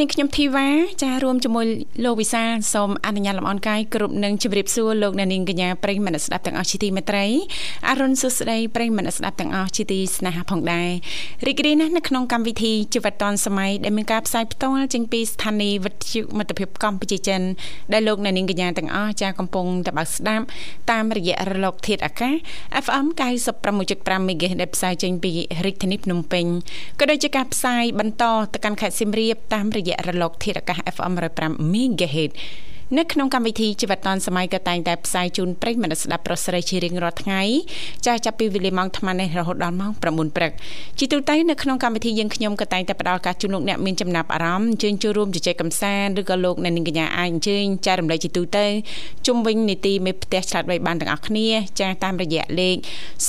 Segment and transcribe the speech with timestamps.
[0.00, 0.68] នាងខ្ញុំធីវ៉ា
[1.02, 1.66] ចាស់រួមជាមួយ
[2.04, 2.42] លោកវិសា
[2.74, 7.26] សូមអនុញ្ញាតលំអរកាយគ្រប់នឹងជម្រាបសួរលោកអ្នកនាងកញ្ញាប្រិយមិត្តស្ដាប់ទាំងអស់ជាទីមេត្រី
[7.88, 10.88] អរុនសុស្ដីប្រិយមិត្តស្ដាប់ទាំងអស់ជាទីស្នេហាផងដែរ
[11.46, 17.40] រីករាយណាស់នៅក្នុងកម្មវិធីជីវិតឌွန်សម័យដែលមានការផ្សាយផ្ទាល់ចេញពីស្ថានីយ៍វិទ្យុមិត្តភាពកម្ពុជាចិន
[17.92, 20.44] ដែលលោកអ្នកនាងកញ្ញាទាំងអស់ចាស់កំពុងតបស្ដាប់
[20.90, 22.34] តាមរយៈរលកធាតុអាកាស
[22.84, 23.06] FM
[23.68, 25.30] 96.5 MHz ដែលផ្សាយចេញពី
[25.64, 26.46] រាជធានីភ្នំពេញ
[27.00, 32.32] ក៏ដូចជាការផ្សាយបន្តទៅកាន់ខេត្តសៀមរាបតាមរយៈរលកធាតុអាកាស FM 105 MHz
[32.98, 37.42] នៅក្នុងកម្មវិធីជីវិតឌុនសម័យក៏តែងតែផ្សាយជូនប្រិយមិត្តស្ដាប់ប្រុសស្រីជារៀងរាល់ថ្ងៃ
[38.06, 40.52] ចាស់ចាប់ពីវេលាម៉ោង8:00នេះរហូតដល់ម៉ោង9:00ព្រឹក
[40.98, 48.66] ជាទូទៅនៅក្នុងកម្មវិធីយើងខ្ញុំក៏តែងតែផ្ដល់ការជូនលោកអ្នកមានចំណាប់អារម្មណ៍អញ្ជើញចូលរួមជជែកកម្សាន្តឬក៏លោកអ្នកនាងកញ្ញាអាចអញ្ជើញចែករំលែកជាទូទៅ
[49.26, 51.46] ជុំវិញនីតិមេផ្ទះឆ្លាតវៃបានទាំងអស់គ្នា
[51.80, 52.76] ចាស់តាមរយៈលេខ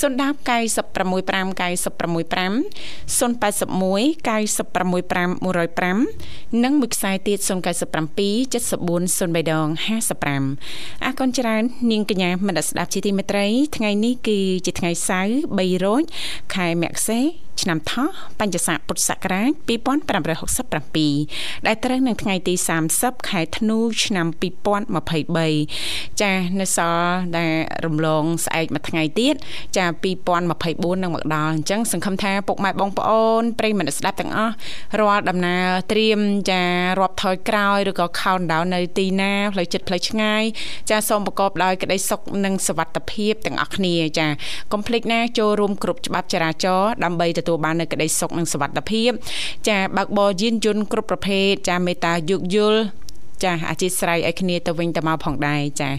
[3.18, 5.30] 081 965
[5.96, 9.66] 105និងមួយខ្សែទៀត097 74 03ដង
[10.34, 16.02] 55អរគុណច្រើននាងកញ្ញាមនស្ដាប់ជាទីមេត្រីថ្ងៃនេះគឺជាថ្ងៃសៅរ៍3រោច
[16.54, 18.08] ខែមករា ឆ្នាំថោះ
[18.40, 22.54] បញ្ញស័កពុទ្ធសករាជ2567ដែលត្រូវនឹងថ្ងៃទី
[22.90, 24.26] 30ខែធ្នូឆ្នាំ
[25.04, 27.52] 2023ចានៅសល់ដែល
[27.84, 29.34] រំលងស្អែកមួយថ្ងៃទៀត
[29.76, 29.84] ចា
[30.44, 34.54] 2024នឹងមកដល់អញ្ចឹងសង្ឃឹមថាពុកម៉ែបងប្អូនប្រិយមិត្តស្ដាប់ទាំងអស់
[35.00, 36.20] រាល់ដំណើរត្រៀម
[36.50, 36.62] ចា
[37.00, 40.42] រាប់ថយក្រោយឬក៏ countdown នៅទីណាផ្លូវចិត្តផ្លូវឆ្ងាយ
[40.90, 44.26] ចាសូមប្រកបដោយក្តីសុខនិងសុវត្ថិភាពទាំងអស់គ្នាចា
[44.72, 49.10] កុំភ្លេចណាចូលរួមគ្រប់ច្បាប់ចរាចរណ៍ដើម្បីទទួលបាននូវក្តីសុខនិងសុវត្ថិភាព
[49.68, 52.80] ចាបើកបរយានយន្តគ្រប់ប្រភេទចាមេត្តាយោគយល់
[53.44, 55.90] ចាអធិស្ឋានឲ្យគ្នាទៅវិញទៅមកផងដែរចា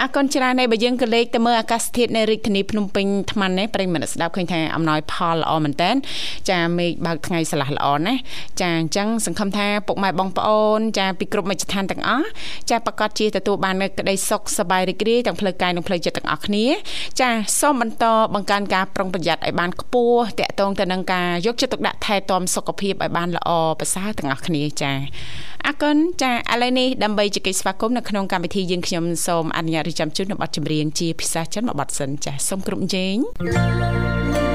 [0.00, 5.90] អរគុណច្រើនហើយបើយើងក៏លេខទៅមើលអាកាសធាតុនៅរាជធានីភ្នំពេញថ្មនេះប្រិយមិត្តស្ដាប់ឃើញថាអំណោយផលល្អមែនតើ
[6.50, 8.20] ចាមេឃបើកថ្ងៃស្លាស់ល្អណាស់
[8.60, 12.26] ចាអញ្ចឹងសង្ឃឹមថាពុកម៉ែបងប្អូនចាពីគ្រប់មជ្ឈដ្ឋានទាំងអស់
[12.70, 16.66] ចាប្រកាសជាទទួលបាននូវក្តីសុខសប្បាយរីករាយទាំងផ្លូវកាយនិងផ្លូវចិត្តទាំងអស់គ្នា
[17.20, 17.30] ចា
[17.60, 23.50] សូមបន្តបង្កើនការប្រុងប្រយ័ត្នឲ្យបានខ្ពស់តាក់ទងទៅនឹងការយកចិត្តទុកដាក់ថែទាំសុខភាពឲ្យបានល្អ
[23.80, 24.92] ប្រសើរទាំងអស់គ្នាចា
[25.66, 33.44] អរគុណចាឥឡូវនេះដើម្បីជែកស្វាគមន៍នៅក្នុងកម្មវិធីយើងខ្ញុំសូមអនុញ្ញាតរៀបចំជូននៅប័ណ្ណចម្រៀងជាភាសាចិនមួយប័ណ្ណសិនចាសូមគ្រប់ជេង成
[34.50, 34.53] 涟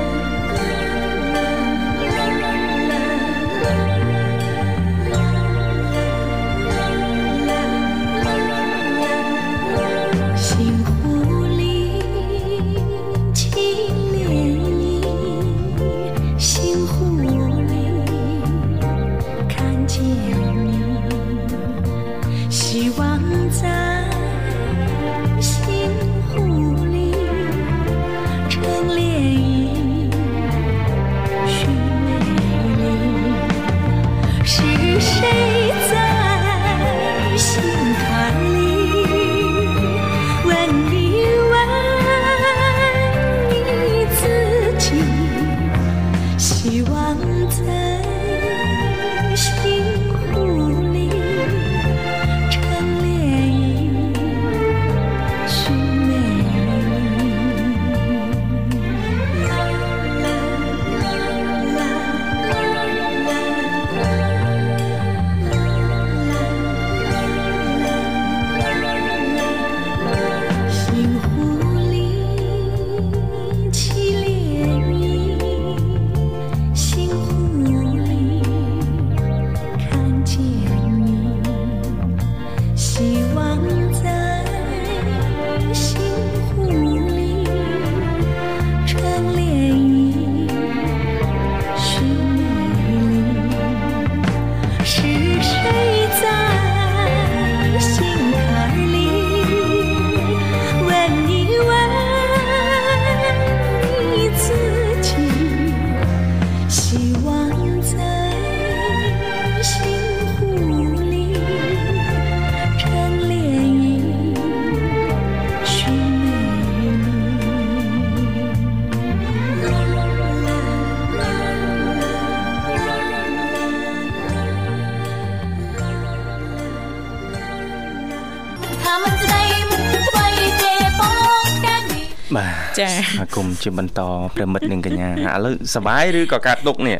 [133.44, 134.02] មន៍ជាបន្ត
[134.36, 135.14] ប្រិមិត្តនិងកញ្ញាឥ
[135.46, 136.98] ឡូវសបាយឬក៏កើតទុកនេះ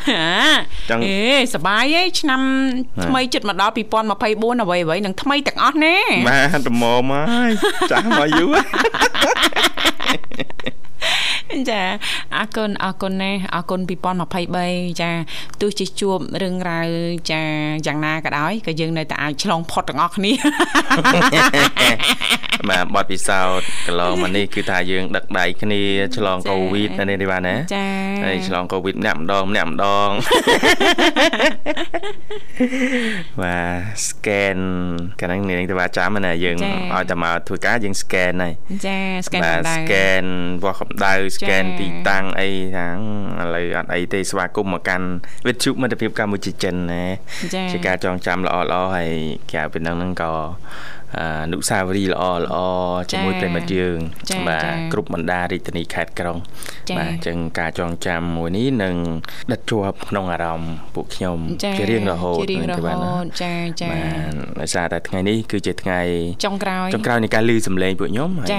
[0.90, 1.20] ចឹងអេ
[1.56, 2.42] សបាយឯងឆ្នាំ
[3.06, 5.96] ថ្មីជិតមកដល់2024អ្វីអ្វីនឹងថ្មីទាំងអស់ណែ
[6.30, 7.52] បាទត្មមហើយ
[7.92, 8.56] ចាស់មកយូរ
[11.70, 11.82] ចា
[12.36, 13.80] អរគុណអរគុណណាស់អរគុណ
[14.40, 15.12] 2023ចា
[15.62, 16.88] ទោះជាជួបរឿងរ៉ាវ
[17.32, 17.42] ចា
[17.86, 20.32] យ៉ាងណាក៏ដោយក៏យើងនៅតែអាចឆ្លងផុតទាំងអស់គ្នា
[22.70, 25.82] បាទបទពិសោធន៍កន្លងមកនេះគឺថាយើងដឹកដៃគ្នា
[26.18, 27.88] ឆ្លងកូវីដនៅនេះបាទណាចា
[28.26, 30.10] ហើយឆ្លងកូវីដម្នាក់ម្ដងម្នាក់ម្ដង
[33.42, 34.60] បាទ scan
[35.20, 36.58] កាលហ្នឹងនាងទៅបាទចាំណាយើង
[36.94, 38.54] ឲ្យតែមកធ្វើការយើង scan ហើយ
[38.86, 38.98] ចា
[39.28, 40.26] scan បាទ scan
[40.64, 42.88] វាស់កម្ដៅ scan ទីតាំងអីថា
[43.42, 45.08] ឥឡូវអត់អីទេស្វាគមន៍មកកាន់
[45.48, 47.04] វិទ្យុមិត្តភាពកម្ពុជាចិនណា
[47.72, 49.12] ជាការចងចាំល្អល្អហើយ
[49.52, 50.32] ក្រៅពីហ្នឹងហ្នឹងក៏
[51.18, 51.20] អ
[51.52, 52.58] នុស្សាវរីយ៍ល្អល្អ
[53.12, 53.98] ជាមួយប្រិមិត្តយើង
[54.48, 54.64] បាទ
[54.94, 56.38] គ្រប់បណ្ដារាជធានីខេត្តក្រុង
[56.98, 58.96] បាទអញ្ចឹងការចងចាំមួយនេះនឹង
[59.52, 61.38] ដិតជាប់ក្នុងអារម្មណ៍ពួកខ្ញុំ
[61.78, 62.56] ជារៀងរហូតទៅ
[62.88, 66.00] បាទចាចាបាទដោយសារតែថ្ងៃនេះគឺជាថ្ងៃ
[66.46, 68.50] ចុងក្រោយចុងក្រោយនៃការលឺសម្លេងពួកខ្ញុំហើយ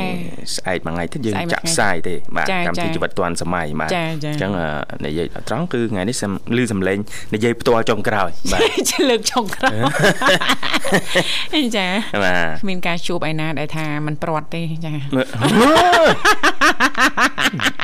[0.56, 4.50] ស្អែកមួយថ្ងៃទៀតយើងចាក់ផ្សាយទេបាទកម្មវិធីជីវិតឌွန်សម័យបាទអញ្ចឹង
[5.06, 6.16] និយាយត្រង់គឺថ្ងៃនេះ
[6.56, 6.98] លឺសម្លេង
[7.34, 9.70] និយាយផ្ទាល់ចុងក្រោយបាទលើកចុងក្រោ
[11.62, 11.88] យចា
[12.24, 14.93] បាទគ្មានការជួបឯណាដែលថាมันព្រាត់ទេចា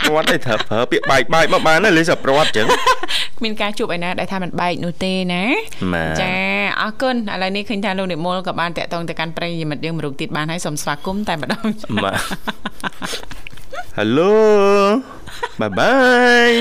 [0.07, 2.67] ព្រាត់ទេត្រូវប្រើពាក្យបែកបែកមកបានលេសព្រាត់ចឹង
[3.37, 5.43] គ្មានការជួបឯណាដែលថាมันបែកនោះទេណា
[6.21, 6.33] ចា
[6.81, 11.65] អរគុណឥឡូវនេះឃើញថាលោកនិមលក៏បានតាក់ទងទៅកាន់ប្រិយមិត្តយើងមរុកទៀតបានហើយសូមស្វាគមន៍តែម្ដង
[12.03, 12.15] បាទ
[13.97, 14.31] Hello
[15.59, 16.57] Bye bye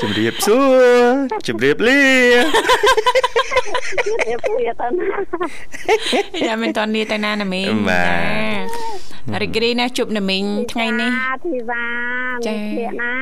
[0.00, 1.14] ជំរាបសួរ
[1.48, 2.00] ជំរាបលា
[4.06, 4.88] ជំរាបលាតើ
[6.46, 11.10] យ៉ាមិនតនីទៅណាណាមីងចារីករាយណាស់ជួបណាមីងថ្ងៃនេះ
[11.44, 11.86] ធីវ៉ា
[12.46, 12.54] ចា
[13.02, 13.12] ណា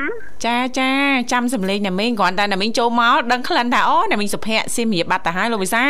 [0.45, 0.91] ចាចា
[1.33, 5.85] ចាំសំឡេងណាមីងគ្រាន់តែណាមីងចូលមកដឹងក្លិនថាអូណាមីងសុភ័ក្រសៀមរាបបាត់ទៅហើយលោកវិសា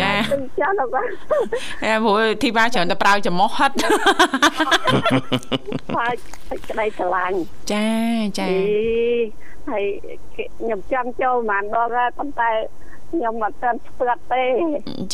[0.00, 0.12] ចា
[0.60, 0.96] ចាលោក
[1.84, 3.70] អែព្រោះធីវ៉ាច្រើនតែប្រើចំមោះហិត
[5.96, 6.14] ហើយ
[6.68, 7.38] ក្តីស្រឡាញ់
[7.72, 7.86] ចា
[8.38, 8.48] ចា
[9.72, 9.84] ហើយ
[10.34, 12.50] ខ្ញុំចង់ចូលប្រហែលដងហើយប៉ុន្តែ
[13.12, 14.42] ខ្ញុំអត់ទាន់ស្ទាត់ទេ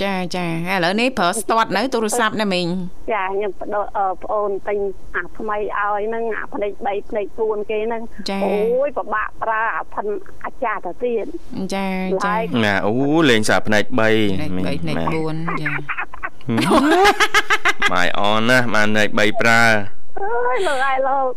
[0.03, 2.67] ចាចាឥឡូវនេះប្រើស្ទាត់នៅទូរស័ព្ទណាមីង
[3.12, 3.87] ចាខ្ញុំបដូរ
[4.25, 4.79] ប្អូនទិញ
[5.15, 8.03] អាថ្មីឲ្យហ្នឹងអាផ្លេច3ផ្លេច4គេហ្នឹង
[8.45, 10.06] អូយពិបាកប្រើអាផិន
[10.45, 11.27] អាចារ្យទៅទៀត
[11.75, 11.87] ចា
[12.27, 12.93] ចាណាអូ
[13.31, 15.71] លេងសាផ្នែក3ផ្នែក3ផ្នែក4ចា
[17.93, 19.61] ម៉ៃអនណាបានផ្នែក3ប្រើ
[20.20, 21.28] អើយលោកអាយលោក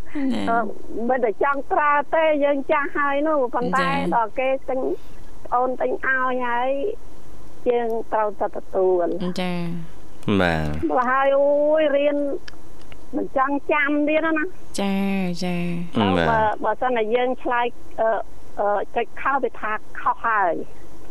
[1.10, 4.80] មិនតែចង់ប្រើទេយើងចាស់ហើយនោះប៉ុន្តែដល់គេទិញ
[5.54, 6.70] អូនទិញឲ្យហើយ
[7.70, 9.08] យើងត្រូវតែទទួល
[9.42, 9.54] ចា
[10.42, 11.48] បាទបើហើយអូ
[11.82, 12.18] យរៀន
[13.16, 14.46] មិនចង់ចាំទៀតណា
[14.82, 14.96] ចា
[15.44, 15.56] ចា
[16.30, 17.66] បើបើសិនតែយើងឆ្លើយ
[18.00, 20.54] អឺចុចខោវាថាខុសហើយ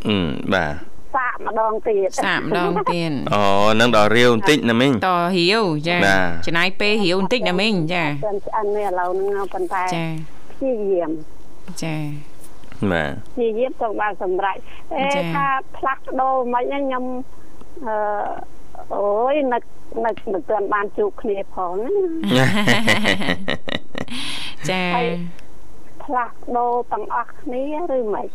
[0.09, 0.19] អឺ
[0.55, 0.75] បាទ
[1.17, 3.43] សាកម្ដងទៀតសាកម្ដងទៀតអូ
[3.81, 5.97] នឹងដល់រាវបន្តិចណាមីងតរាវចា
[6.47, 10.07] ចំណាយពេលរាវបន្តិចណាមីងចាឆ្អិននេះឥឡូវហ្នឹងប៉ុន្តែចា
[10.53, 11.11] ព្យាយាម
[11.83, 11.97] ចា
[12.91, 14.57] បាទព្យាយាមទៅបានសម្រេច
[14.95, 15.05] អេ
[15.35, 15.47] ថា
[15.77, 17.05] ផ្លាស់ប្ដូរមិនខ្ញុំ
[17.87, 17.97] អឺ
[18.95, 19.63] អូយនឹក
[20.05, 21.75] នឹកមិនទាន់បានជួបគ្នាផង
[24.71, 24.85] ចា
[26.07, 27.63] ផ្លាស់ដូរទាំងអស់គ្នា
[27.97, 28.27] ឬមិន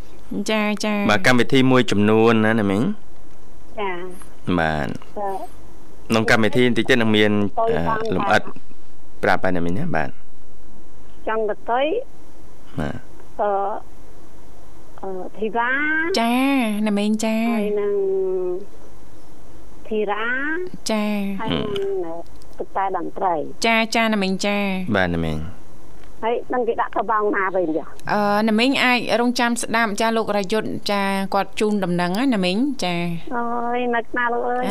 [0.51, 2.81] ចាចាបាទកម្មវិធីមួយចំនួនណាណាមីង
[3.79, 3.91] ចា
[4.59, 4.87] បាទ
[6.09, 7.31] ក្នុងកម្មវិធីបន្តិចទៀតនឹងមាន
[8.15, 8.41] លំអិត
[9.23, 10.09] ប្រាប់ហើយណាមីងណាបាទ
[11.27, 12.97] ចង់ទៅបាទ
[13.41, 13.49] អឺ
[15.01, 15.69] អឺធីវ៉ា
[16.19, 16.33] ចា
[16.87, 17.95] ណាមីងចាហើយនឹង
[19.87, 20.25] ធីរ៉ា
[20.91, 21.03] ចា
[21.41, 21.49] ហើយ
[22.05, 22.17] នឹង
[22.59, 23.35] ទឹកតែតន្ត្រី
[23.65, 24.57] ចាចាណាមីងចា
[24.95, 25.37] បាទណាមីង
[26.23, 31.01] ហើយនឹងគេដាក់ទៅបងណាវិញចាអឺណាមីងអាចរងចាំស្ដាប់ចាលោករយុទ្ធចា
[31.33, 32.95] គាត់ជូនដំណឹងណាមីងចា
[33.35, 33.43] អូ
[33.77, 34.65] យនឹកណាលោកអើយ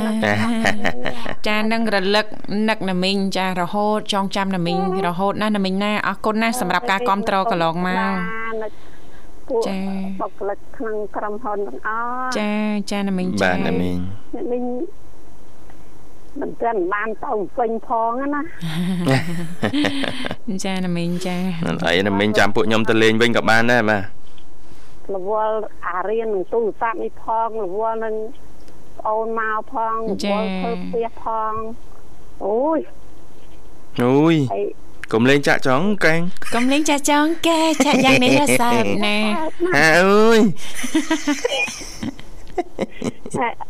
[1.48, 2.26] ចានឹងរលឹក
[2.68, 8.14] នឹកណាមីងចារហូតចងចាំណាមីងរហូតណាណាមីងណាអរគុណណាសម្រាប់ការគ្រប់គ្រងកន្លងមក
[9.66, 9.78] ចា
[10.20, 12.50] បុគ្គលិកក្នុងក្រុមហ៊ុនទាំងអស់ចា
[12.90, 13.96] ចាណាមីងចាបាទណាមីង
[14.52, 14.64] មីង
[16.38, 18.42] មិនទាន់បានទៅវិញផងណា
[20.64, 21.36] ចាណាមីងចា
[21.88, 24.02] អីណាមីងចាំពួកខ្ញុំទៅលេងវិញក៏បានដែរបាទ
[25.14, 25.56] រវល់
[25.86, 28.14] អារៀននឹងទូរស័ព្ទនេះផងរវល់នឹង
[29.08, 31.52] អូនមកផងរវល់ធ្វើផ្ទះផង
[32.44, 32.78] អូយ
[34.02, 34.36] អូយ
[35.12, 36.20] កុំលេងចាក់ចង់កែង
[36.54, 39.16] កុំលេងចាក់ចង់កែចាក់យ៉ាងនេះសើបណា
[39.76, 40.40] អើអើយ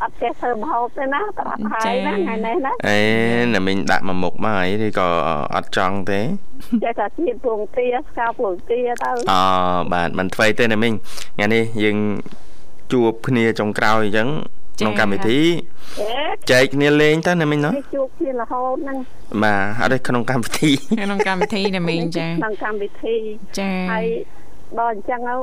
[0.02, 2.98] អត់ចេះធ្វើម្ហូបទេណាតែអត់ហើយណាថ្ងៃនេះណាអេ
[3.54, 5.08] ណាមីងដាក់មួយមុខមកអីឬក៏
[5.54, 6.20] អត់ចង់ទេ
[6.84, 9.40] ចេះតែទៀតពងទាស្កាពងទាទៅអូ
[9.92, 10.92] បាទមិនធ្វើទេណាមីង
[11.36, 11.98] ថ្ងៃនេះយើង
[12.92, 14.28] ជួបគ្នាចុងក្រោយអញ្ចឹង
[14.80, 15.40] ក្នុងកម្មវិធី
[16.50, 18.98] ចែកគ្នាលេងទៅណាមីងណាជួបគ្នារហូតហ្នឹង
[19.42, 20.70] បាទអត់ទេក្នុងកម្មវិធី
[21.04, 23.16] ក្នុងកម្មវិធីណាមីងចាក្នុងកម្មវិធី
[23.58, 24.06] ចាហើយ
[24.78, 25.34] ដល់អញ្ចឹងទៅ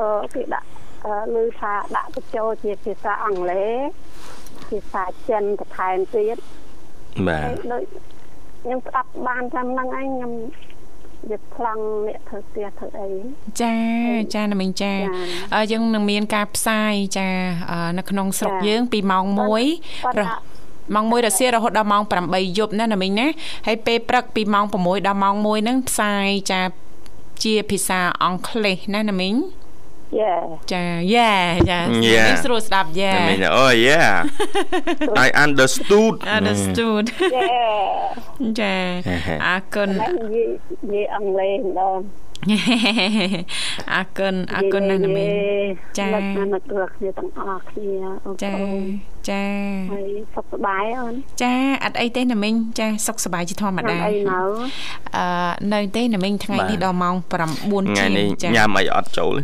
[0.00, 0.66] អឺគេដាក់
[1.04, 6.36] ឮថាដាក់បញ្ចូលជាភាសាអង់គ្លេសភាសាចិនបន្ថែមទៀត
[7.28, 7.82] បាទដូច
[8.62, 10.32] ខ្ញុំស្ដាប់បានតាមហ្នឹងឯងខ្ញុំ
[11.30, 13.10] វាប្លង់អ្នកធ្វើផ្ទះធ្វើអី
[13.62, 13.74] ចា
[14.34, 14.92] ចាណាមីងចា
[15.72, 17.28] យើងនឹងមានការផ្សាយចា
[17.98, 23.26] នៅក្នុងស្រុកយើង ពីម៉ោង1ម៉ោង1រសៀលរហូតដល់ម៉ោង8យប់ណាណាមីងណា
[23.66, 26.60] ហើយពេលព្រឹកពីម៉ោង6ដល់ម៉ោង1ហ្នឹងផ្សាយចា
[27.44, 29.34] ជាភាសាអង់គ្លេសណាណាមីង
[30.20, 30.34] យ៉ា
[30.72, 30.84] ចា
[31.14, 31.32] យ៉ា
[31.70, 34.02] ចានេះស្រួលស្ដាប់យ៉ាមីងអូយ៉ា
[35.26, 37.04] I understood understood
[38.60, 38.74] ចា
[39.46, 40.00] អរគុណនិ
[40.92, 41.98] យាយអង់គ្លេសម្ដង
[43.94, 45.26] អរគុណអរគុណណាស់ណាមី
[45.98, 46.62] ចានឹកនឹក
[46.96, 47.92] គ្នាទាំងអស់គ្នា
[48.26, 48.50] អូចា
[49.30, 49.42] ចា
[49.92, 54.40] ហើយសុខសប្បាយអូនចាអត់អីទេណាមីងចាសុខសប្បាយជាធម្មតាអីនៅ
[55.16, 55.26] អឺ
[55.72, 57.14] នៅទេណាមីងថ្ងៃនេះដល់ម៉ោង
[57.56, 58.10] 9ជាង
[58.42, 59.34] ចាញ៉ាំអីអត់ចូល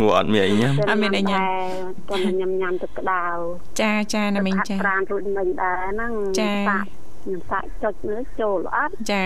[0.00, 1.42] ងួអត់មានអីញ៉ាំអត់មានអីញ៉ាំ
[2.08, 3.22] គាត់ញ៉ាំញ៉ាំទឹកក្តៅ
[3.80, 6.52] ចាចាណាមីងចាប្រានរួចមិញដែរហ្នឹងចា
[7.22, 9.24] ខ្ញុំសាក់ចុចមើលចូលអត់ចា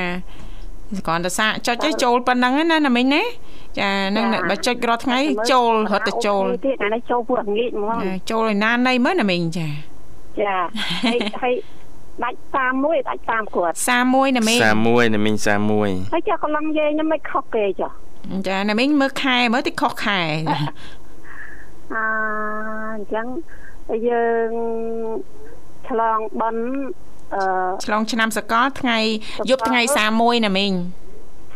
[1.07, 3.23] គ្រាន់តែសាកចុចទៅចូលប៉ុណ្ណឹងណាណាមិញណា
[3.79, 5.19] ចាហ្នឹងបើចុចរាល់ថ្ងៃ
[5.53, 7.99] ចូលរត់ទៅចូលទៀតអានេះចូលពួកងាកហ្មង
[8.31, 9.69] ចូលឲ្យណាណៃមើលណាមិញចា
[10.41, 10.57] ចា
[11.07, 11.55] ហើយហើយ
[12.25, 12.39] ដាច់
[12.73, 13.75] 31ដាច់តាមគាត់
[14.07, 15.35] 31ណាមិញ31ណាមិញ
[15.75, 17.89] 31ហើយចាកំឡុងយាយខ្ញុំមិនខុសគេចា
[18.49, 20.21] ចាណាមិញមើលខែមើលតិចខុសខែ
[21.95, 22.03] អឺ
[22.95, 23.27] អញ្ចឹង
[24.09, 24.51] យើង
[25.89, 27.08] ឆ្លងបន់អឺ
[27.85, 28.99] ឆ្លងឆ្នាំសកលថ្ងៃ
[29.51, 29.81] យប់ថ្ងៃ
[30.15, 30.73] 31ណាមីង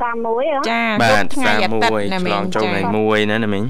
[0.03, 2.81] 31ចាយប់ថ្ងៃអាទិត្យណាមីងឆ្លងចូលថ្ងៃ
[3.23, 3.65] 1ណាណាមីង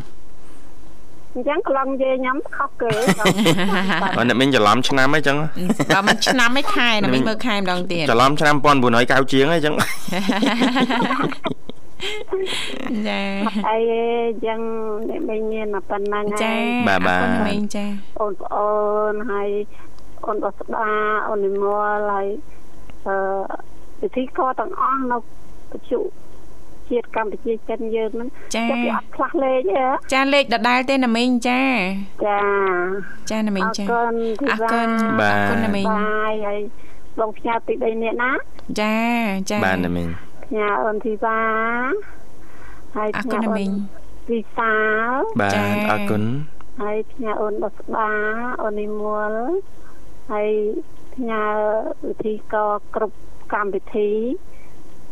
[1.35, 2.91] អញ្ចឹងក្លងយាយខ្ញុំខុសគេ
[4.17, 5.37] បើអ្នកមីងច្រឡំឆ្នាំអីចឹង
[5.95, 8.55] បើមិនឆ្នាំឯខែណាមីងមើលខែម្ដងទៀតច្រឡំឆ្នាំ
[8.95, 9.75] 1990ជាងអីចឹង
[13.09, 13.21] ចា
[13.71, 13.79] អី
[14.47, 14.61] ចឹង
[15.09, 16.53] អ្នកមីងមានប៉ុណ្ណឹងចា
[16.89, 17.85] បាទបាទមីងចា
[18.21, 18.71] អូនប្អូ
[19.11, 19.49] នហើយ
[20.27, 20.89] អូនបស្ដា
[21.29, 22.27] អូននិមលហើយ
[23.07, 23.17] អឺ
[24.01, 25.19] ពិធីកទាំងអស់នៅ
[25.71, 26.01] បច្ចុ
[26.91, 31.63] ជាតិកម្ពុជាចិនយើងហ្នឹងចាគេអត់ខ្លះលេខទេចាលេខដដែលទេណាមីងចា
[32.27, 32.41] ចា
[33.31, 34.15] ចាណាមីងចាអរគុណ
[34.51, 36.61] អរគុណអរគុណណាមីងបាយហើយ
[37.21, 38.33] បងផ្ញើទី3នាក់ណា
[38.81, 38.97] ចា
[39.51, 40.09] ចាបាទណាមីង
[40.45, 41.41] ផ្ញើអូនធីវ៉ា
[42.97, 43.73] ហើយផ្ញើអូន
[44.31, 44.75] វិសា
[45.07, 45.57] លបាទ
[45.91, 46.23] អរគុណ
[46.81, 48.09] ហើយផ្ញើអូនបស្បា
[48.63, 49.33] អូននិមល
[50.33, 50.49] ហើយ
[51.15, 51.45] ផ្ញើ
[52.09, 52.55] វិធីក
[52.95, 53.17] គ្រប់
[53.53, 54.11] កម្មវិធី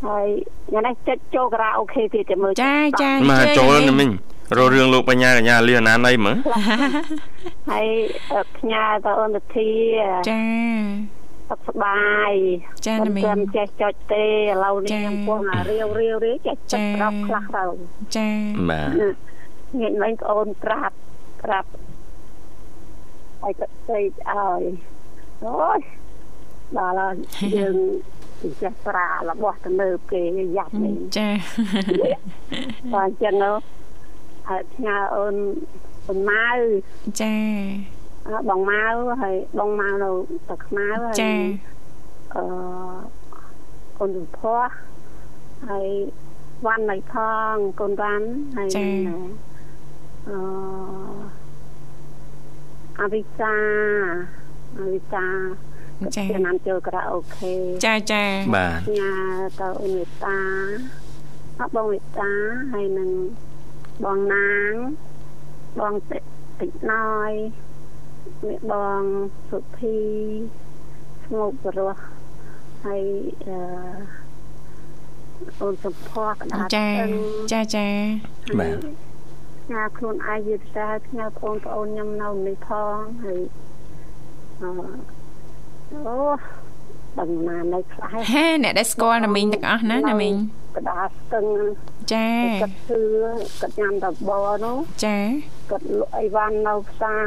[0.07, 0.27] ហើយ
[0.73, 4.09] យ៉ាងនេះចិត្តចូលការ៉ាអូខេទៀតតែមើលចាចាមកចូលណាមិញ
[4.57, 6.37] រករឿងលោកបញ្ញាកញ្ញាលៀនណាណៃមើល
[7.71, 7.87] ហើយ
[8.59, 9.71] ផ្ញើទៅអូនវិធី
[10.31, 10.41] ចា
[11.49, 12.33] សុខសប្បាយ
[12.87, 14.29] ចាណាមីមិនចេះចុចទេឥ
[14.65, 17.65] ឡូវនេះខ្ញុំពោះអារាវរាវរាចេះចុចប្រាប់ខ្លះទៅ
[18.17, 18.29] ចា
[18.71, 18.91] បាទ
[19.81, 20.95] ងាកមិញប្អូនប្រាប់
[21.43, 21.69] ប្រាប់
[23.43, 24.63] ហើយក៏ស្អីឲ្យ
[25.45, 25.81] អូយ
[26.79, 27.15] ដល់
[27.57, 27.77] យើង
[28.61, 30.23] ចេះប្រារបស់ទៅនៅគេ
[30.57, 31.29] យ៉ាប់នេះចា
[32.95, 33.35] បាទអញ្ចឹង
[34.49, 35.35] ហើយផ្ញើអូន
[36.09, 36.49] អូនម៉ៅ
[37.23, 37.35] ចា
[38.49, 38.83] បងម៉ៅ
[39.23, 40.11] ហើយបងម៉ៅនៅ
[40.49, 41.33] តែខ្មៅហើយចា
[42.35, 42.43] អឺ
[44.01, 44.69] អូនភ័ព
[45.69, 45.89] ហើយ
[46.67, 47.15] វ៉ាន់ណៃផ
[47.53, 48.87] ងកូនវ៉ាន់ហើយចា
[50.29, 50.37] អឺ
[53.01, 53.55] អវិសា
[54.39, 54.40] អ
[54.93, 55.27] វិសា
[56.17, 57.55] ចាចំណាំចូលការ៉ាអូខេ
[57.87, 58.25] ចាចា
[58.57, 59.15] បាទញ៉ា
[59.61, 60.39] ទៅអ៊ុនវិតា
[61.61, 62.31] អបងវិតា
[62.73, 63.11] ហើយនឹង
[64.05, 64.73] បងណាង
[65.81, 66.19] បងតិ
[66.61, 66.95] តិចណ
[67.31, 67.33] យ
[68.47, 69.03] អ្នកបង
[69.49, 69.99] សុភី
[71.25, 71.97] ស្ងោកបរោះ
[72.85, 73.05] ហើយ
[73.47, 73.59] អឺ
[75.61, 76.89] អូនសំផស្សកដាចា
[77.53, 77.87] ចាចា
[78.61, 78.77] បាទ
[79.73, 83.41] ញ៉ាខ្លួនឯងយឺតតែញ៉ាបងប្អូនខ្ញុំនៅនេះផងហើយ
[84.63, 84.71] អឺ
[86.07, 86.17] អូ
[87.19, 90.35] ដឹងណានៅខ្លះហេអ្នកដែលស្គាល់ណាមីងទាំងអស់ណាណាមីង
[90.77, 91.47] កដាស្ទឹង
[92.13, 92.29] ចា
[92.63, 93.01] គាត់ជឿ
[93.61, 94.31] គាត់ញ៉ាំតប
[94.65, 95.19] នោះចា
[95.71, 97.27] គាត់លក់អីវ៉ាន់នៅផ្សារ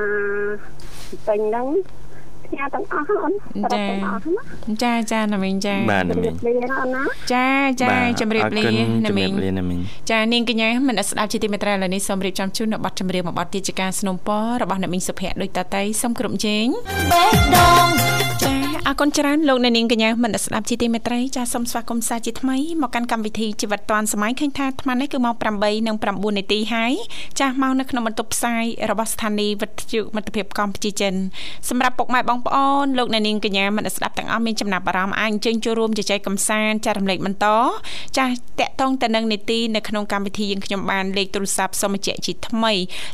[1.28, 1.68] ពេញហ្នឹង
[2.60, 3.32] ជាទាំងអស់អូន
[3.74, 3.84] ចា
[4.84, 6.36] ចាចាណាមីងចាបាទណាមីង
[7.32, 7.48] ចា
[7.82, 8.64] ចាជំរាបលា
[9.06, 9.32] ណាមីង
[10.10, 16.66] ចានាងកញ្ញាមិនស្ដាប់ជាទីមេត្រីឥឡូវនេះសូមរៀបចំជូននៅប័ណ្ណចម្រៀងមួយប័ណ្ណទៀតជាការสนុំពររបស់ណាមីងសុភ័ក្រដូចតតែសូមគ្រប់ជេង
[17.12, 18.43] បេះដង
[18.88, 25.36] អរគុណច្រើនលោកអ្នកនាងកញ្ញាមិនស្ដាប់ជាទីមេត្រីចាសូមស្វាគមន៍សាជាថ្មីមកកាន់កម្មវិធីជីវិតឌွန်សម័យឃើញថាអាត្មានេះគឺម៉ោង
[25.82, 26.94] 8:09នាទីហើយ
[27.40, 31.14] ចាស់មកនៅក្នុងបន្ទប់ផ្សាយរបស់ស្ថានីយ៍វិទ្យុមិត្តភាពកម្ពុជាចិន
[31.70, 37.48] សម្រាប់ពុកម៉ែបងប្អូនលោកអ្នកនាងកញ្ញាមិនស្ដាប់ទាំងអស់មានចំណាប់អារម្មណ៍អាចអញ្ជើញចូលរួមជជែកកម្សាន្តចែករំលែកបន្ត
[38.18, 42.74] ចាស់តាក់ទងទៅនឹងនីតិនៅក្នុងកម្មវិធីយើងខ្ញុំបានលេខទូរស័ព្ទសូមបញ្ជាក់ជាថ្មី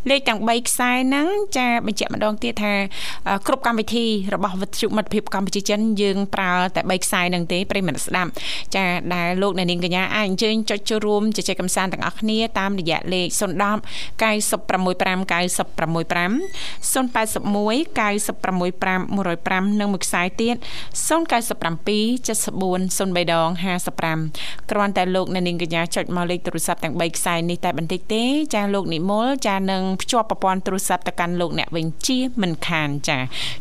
[0.09, 2.73] លេខទាំង3ខ្សែហ្នឹងចាបញ្ជាក់ម្ដងទៀតថា
[3.47, 8.29] គ្រប់កម្មវិធីរបស់វិទ្យុមិត្តភាពកម្ពុជាចិនយើងប្រើតែ3ខ្សែហ្នឹងទេប្រិមត្តស្ដាប់
[8.75, 13.39] ចាដែលលោកអ្នកនាងកញ្ញាអាចអញ្ជើញចុចចូលរួមជជែកកម្សាន្តទាំងអស់គ្នាតាមរយៈលេខ010
[14.21, 16.31] 965 965
[16.93, 17.49] 081
[17.99, 20.55] 965 105និងមួយខ្សែទៀត
[21.07, 21.09] 097
[22.27, 23.49] 74 03ដង
[24.09, 28.23] 55គ្រាន់តែលោកអ្នកនាងកញ្ញាចុចមកលេខទូរស័ព្ទទាំង3ខ្សែនេះតែបន្តិចទេ
[28.55, 33.17] ចាលោកនិមលចានឹងភ្ជាប់ប្រព័ន្ធទូរស័ព្ទទៅកាន់លោកអ្នកវិញជាមិនខានចា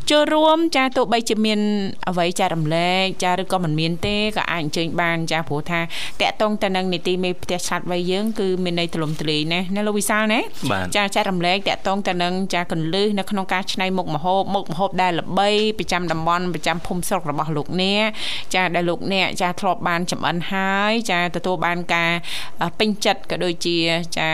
[0.09, 1.59] ចូលរួមចាទោះបីជាមាន
[2.09, 10.39] អ្វីចារំលែកចាឬក៏មិនមានទេក៏អាចអញ្ជើញបានចាព្រោះថាតកតងទៅនឹងនីតិមេផ្ទះឆាត់វ័យយើងគឺមានន័យទលំទលាយណាណាលោកវិសាលណា
[10.95, 18.07] ចាចារំលែកតកតងទៅនឹងចាកលឹះនៅក្នុងការច្នៃមុខម្ហូបមុខម្ហូបដែលល្បីប្រចាំតំបន់ប្រចាំភូមិស្រុករបស់លោកអ្នក
[18.55, 22.11] ចាដែលលោកអ្នកចាធ្លាប់បានចំអិនហើយចាទទួលបានការ
[22.79, 23.77] ពេញចិត្តក៏ដូចជា
[24.17, 24.29] ចា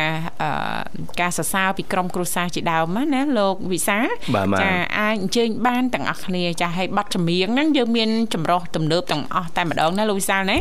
[1.22, 4.00] ការសរសើរពីក្រុមគ្រួសារជាដើមណាលោកវិសា
[4.62, 10.58] ចាអាចអញ្ជើញបានទាំងអស់គ្នាចាឲ្យប័ណ្ណចម្រៀងហ្នឹងយើងមានចម្រោះទំនើបទាំងអស់តែម្ដងណាលោកវិសាលណា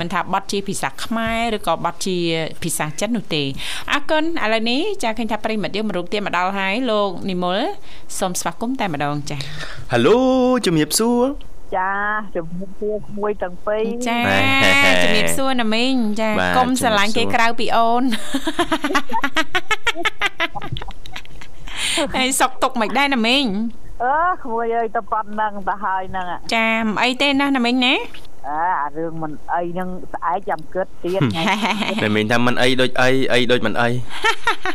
[0.00, 2.16] មិនថាប័ណ្ណជាភាសាខ្មែរឬក៏ប័ណ្ណជា
[2.62, 3.42] ភាសាចិននោះទេ
[3.92, 7.58] អរគុណឥឡូវនេះចាឃើញថាប្រិមិត្តយើងមរុកទៀតមកដល់ហើយលោកនិមល
[8.18, 9.36] សូមស្វាគមន៍តែម្ដងចា
[9.92, 10.18] ហៅឡូ
[10.66, 11.22] ជំរាបសួរ
[11.76, 11.92] ចា
[12.36, 14.18] ជំរាបសួរក្មួយទាំងពីរចា
[15.02, 18.02] ជំរាបសួរណាមីងចាកុំស្រឡាញ់គេក្រៅពីអូន
[22.16, 23.44] ហើយសុកទុកមិនដែរណាមីង
[24.02, 27.94] អឺក្មួយអើយតែប៉ុណ្្នឹងទៅហើយហ្នឹងចាមិនអីទេណាណាមីងណា
[28.48, 31.20] អើអារឿងមិនអីហ្នឹងស្អែកចាំគិតទៀត
[32.02, 33.88] តែមីងថាមិនអីដូចអីអីដូចមិនអី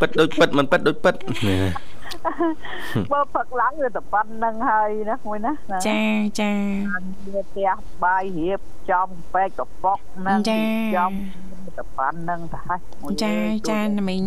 [0.02, 1.16] ពិតដូចពិតមិនពិតដូចពិត
[3.12, 5.54] បើផឹកឡើងវាតែប៉ុណ្្នឹងហើយណាមួយណា
[5.88, 6.02] ចា
[6.40, 6.52] ចា
[7.34, 7.72] វាផ្ទះ
[8.04, 8.60] បាយរៀប
[8.92, 10.40] ចំពេកកប៉ុកហ្នឹង
[10.96, 11.12] ចំ
[11.78, 12.80] តែប៉ុណ្្នឹងទៅហើយ
[13.24, 13.34] ចា
[13.70, 14.24] ចាណាមីង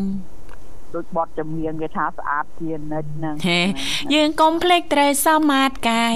[0.94, 3.34] ដូចបត់ចម្រៀងគេថាស្អាតជានិច្ចហ្នឹង
[4.14, 6.14] យើងកុំភ្លេចត្រូវសមត្ថកាយ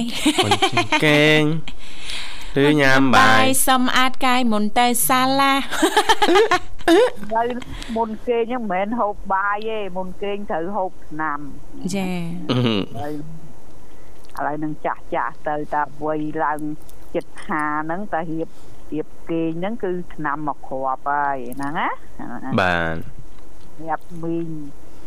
[1.07, 1.43] កេង
[2.63, 5.55] ឬញ៉ាំបាយសម្អាតកាយមុនទៅសាឡា
[7.35, 7.49] ហើយ
[7.97, 11.39] មុនគេងហ្នឹងមិនមែនហូបបាយទេមុនគេងត្រូវហូបឆ្នាំ
[11.95, 12.09] ចា
[12.99, 13.15] ហើយ
[14.39, 16.61] ឥឡូវនឹងចាស់ចាស់ទៅតាវ័យឡើង
[17.15, 17.33] ចិត្ត
[17.63, 18.49] 50ហ្នឹងតារៀប
[18.93, 21.89] រៀបគេងហ្នឹងគឺឆ្នាំមកគ្រាប់ហើយហ្នឹងណា
[22.61, 22.97] បាទ
[23.87, 24.49] ញាប់មីង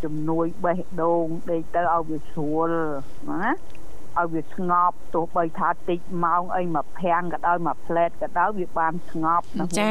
[0.04, 2.70] ជំនួយបេះដូងដេកទៅឲ្យវាស្រួល
[3.30, 3.52] ណា
[4.18, 9.90] ឲ្យវាស្ងប់ទោះបីថាតិចម៉ោងអីមកភាំងក៏ដោយមកផ្លែតក៏ដោយវាបានស្ងប់ណាចា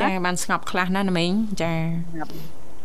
[0.00, 1.74] ចាបានស្ងប់ខ្លះណាស់ណាមីងចា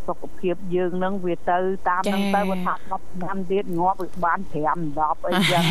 [0.08, 1.58] សុខភាពយើងនឹងវាទៅ
[1.90, 5.64] តាមនឹងទៅវាថា10ឆ្នាំទៀតងាប់វាបាន5 10អីចឹង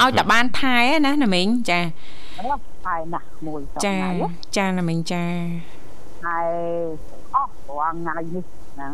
[0.00, 1.80] ឲ្យតែបានថែណាណាមីងចា
[2.86, 3.96] ថែណាស់មួយចា
[4.56, 5.24] ចាណាមីងចា
[6.24, 6.40] ថែ
[7.34, 8.44] អស់រាល់ថ្ងៃនេះ
[8.80, 8.90] ណា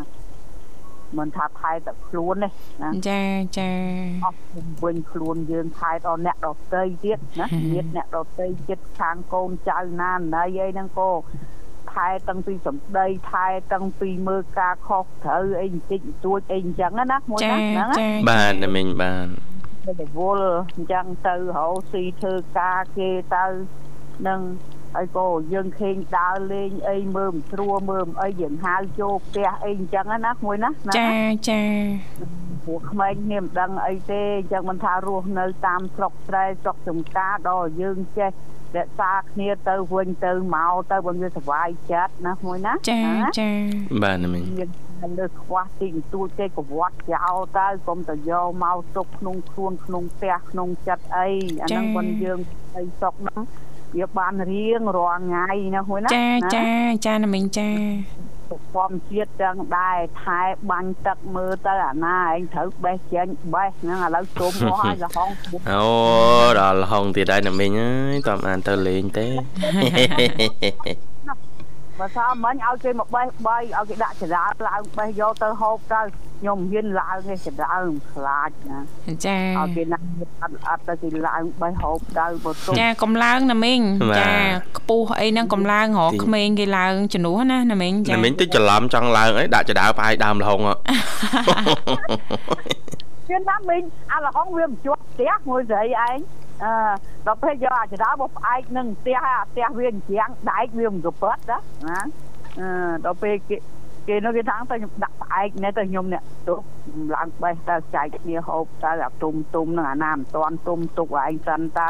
[1.18, 2.48] មិនថាថែតែខ្លួនទេ
[2.82, 3.22] ណាចា
[3.58, 3.70] ចា
[4.24, 4.38] អស់
[4.84, 11.10] វិញខ្លួនយើងថែដល់អ្នកដតីទៀតណាញាតអ្នកដតីចិត្តខាងកូនចៅណាណីអីហ្នឹងក៏
[11.92, 17.88] ថែតាំងពីសម្ដីថែតាំងពីមើលការខុសត្រូវអីបន្តិចបន្តួចអីអញ្ចឹងណាមួយណាហ្នឹង
[18.30, 19.26] បាទតែមិញបាទ
[20.00, 23.44] ទៅវល់អញ្ចឹងទៅរកស៊ីធ្វើការគេទៅ
[24.28, 24.40] នឹង
[24.94, 31.10] ហើយក៏យើងឃើញដើរលេងអីមើលមិនស្រួលមើលអីយើងហៅចូលផ្ទះអីអញ្ចឹងណាមួយណាចា
[31.48, 31.62] ចា
[32.64, 38.30] ព្រោះក្មេងគ្នាមិនដឹងអីទេអញ្ចឹងមិនថារស់នៅតាមស្រុកស្រែស្រុកចំការដល់យើងចេះ
[38.76, 43.02] រក្សាគ្នាទៅវិញទៅមកទៅបើវាសុវ័យចិត្តណាមួយណាចា
[43.40, 43.50] ចា
[44.02, 51.28] បាទមិញមានលើខ្វះទីបន្ទួចទេកវត្តចោលទៅកុំទៅយកមកទុកក្នុងខ្លួនក្នុងផ្ទះក្នុងចិត្តអី
[51.62, 52.38] អាហ្នឹងមិនយើង
[52.74, 53.40] ទៅស្រុកហ្នឹង
[53.96, 56.26] វាបានរៀងរាល់ថ្ងៃណាហួយណាចា
[56.56, 56.68] ចា
[57.06, 57.70] ចាណាមីងចា
[58.50, 65.28] ធម្មជាតិទាំងដែរថែបាញ់ទឹកមើលទៅអាណាឯងត្រូវបេះចេញបេះហ្នឹងឥឡូវជុំមកហើយលហុង
[65.72, 65.84] អូ
[66.58, 69.26] ដល់លហុងទៀតហើយណាមីងអើយតាមអានទៅលេងទេ
[71.08, 71.09] ហ
[72.00, 76.00] បើថាមិញឲ្យគេមកបេះបីឲ្យគេដាក់ចរាឡើងបេះយកទៅហូបទៅ
[76.40, 77.66] ខ្ញុំហ៊ានឡើងទេចរា
[78.12, 78.80] ខ្លាចណា
[79.26, 79.98] ចាឲ្យគេណា
[80.42, 84.32] អត់អត់ទៅគេឡើងបេះហូបទៅបើទុំចាកំឡើងណាមីងបាទចា
[84.78, 90.74] ខ្ពស់អីហ្នឹងកំឡើងរកទីក្មេងគេឡើងជំនួសណាណាមីងចាតែមិញទៅច្រឡំចង់ឡើងអីដាក់ចដៅផ្អែកដើមលហុងហ៎
[93.28, 93.82] ជឿណាមិញ
[94.12, 96.18] អាលហុងវាមិនជាប់ផ្ទះមួយស្រីឯង
[96.64, 96.72] អឺ
[97.26, 102.00] ដល់ពេលយកអាចរាមកផ្អែកនឹងផ្ទះហើយអាផ្ទះវាអញ្ចឹងដែកវាមិនកប៉ិតណាណា
[102.58, 103.56] អឺដល់ពេលគេ
[104.08, 106.60] គេនោះគេថាទៅខ្ញុំដាក់ផ្អែកនេះទៅខ្ញុំនេះទុក
[107.14, 111.88] ឡើងបេះទៅចែកគ្នាហូបទៅអាទុំទុំនឹងអាណាមិនតាន់ទុំទុកឯងសិនទៅ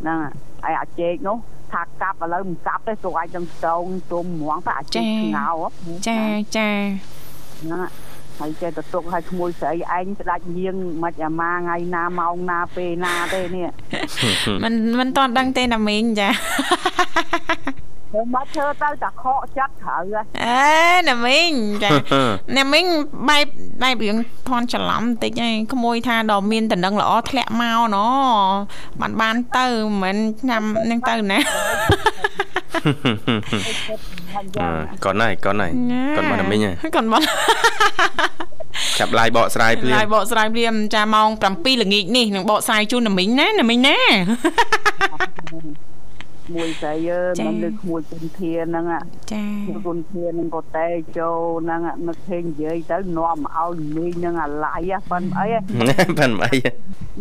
[0.00, 0.18] ហ្នឹង
[0.64, 1.36] ហើយអាចេកនោះ
[1.72, 5.64] ថាកាប់ឥឡូវមិនកាប់ទេទុកឯងនឹងស្ទងទុំហ្មងតែអាចេកស្ងោរ
[6.08, 6.20] ចា
[6.56, 6.70] ចា
[7.60, 7.80] ហ្នឹង
[8.40, 13.68] ហើយចេះទៅទុកឲ្យក្មួយស្រីឯងស្ដាច់ញៀងមិនអាម៉ាថ្ងៃណាម៉ោងណាពេលណាទេនេះ
[14.64, 16.28] មិនមិនតន់ដឹងទេណាមីងចា
[18.08, 20.56] ខ្ញុំមកធ្វើទៅតែខកចិត្តត្រូវហ៎អេ
[21.08, 21.90] ណាមីងចា
[22.58, 22.86] ណាមីង
[23.28, 23.46] បែប
[23.82, 24.16] បែបរឿង
[24.48, 27.96] ធន់ច្រឡំបន្តិចឯងក្មួយថាដល់មានតំណឹងល្អធ្លាក់មកណ
[29.00, 29.66] បានបានទៅ
[30.02, 31.38] មិនឆ្នាំនឹងទៅណា
[34.34, 34.72] ហើយយ៉ាង
[35.04, 35.72] កូនហើយកូនហើយ
[36.16, 37.22] កូនមកតែមិញហើយកូនមក
[38.98, 43.96] ចាប់ឡាយបកស្រាយភ្លាឡាមយបកស្រាយព្រាមចាម៉ោង7ល្ងាចនេះនឹងបកស្រាយជូនណាមីងណាណាមីងណា
[46.54, 49.00] មួយស្រីយើចា៎មិនលើក្មួយគុនធាហ្នឹងអា
[49.32, 49.44] ចា
[49.86, 55.60] គុនធាហ្នឹងក៏តែចូលហ្នឹងអានឹកឃើញនិយាយទៅនាំឲ្យមីងហ្នឹងអាឡៃហ៎ប៉ុនអីហ៎
[56.18, 56.52] ប៉ិនអី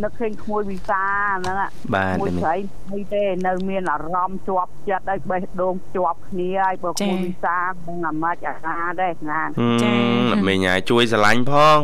[0.04, 1.04] នឹកឃើញក្មួយវិសា
[1.40, 2.56] ហ្នឹងអាបាទមួយតែមិញស្រី
[2.94, 9.42] អីទេនៅមានអារម្មណ៍ជាប់ចិត្តហើយបេះដូងជាប់គ្នាហើយបើក្មួយវិសានឹងអាម៉ាច់អាណាដែរណា
[10.32, 11.78] ហឹមមិញហើយជួយស្រឡាញ់ផង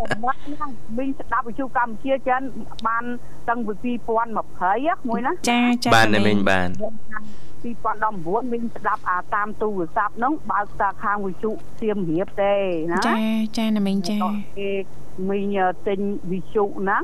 [0.00, 2.40] ស ម្រាប់ហ្នឹងមីងស្ដាប់វិទ្យុកម្ពុជាចិន
[2.86, 3.04] បាន
[3.48, 12.54] តាំងពី2020មួយណាចាចាបាទតែមិញបាទ2019មីងស្ដាប់អាតាមទូរស័ព្ទហ្នឹងបើកតាខាងវិទ្យុសៀមរាបទេ
[12.92, 13.14] ណាចា
[13.58, 14.70] ចាណាមីងចាដល់គេ
[15.30, 17.02] មីងទិញវិទ្យុហ្នឹង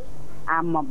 [0.52, 0.86] អាមក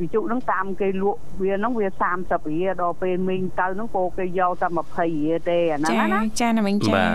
[0.00, 1.88] វិទ្យុហ្នឹងតាមគេលក់វាហ្នឹងវា
[2.20, 7.10] 30រៀលដល់ពេលមីងទៅហ្នឹងក៏គេយកតែ20រៀលទេអាហ្នឹងចាណាចាណាមីងចាបាទ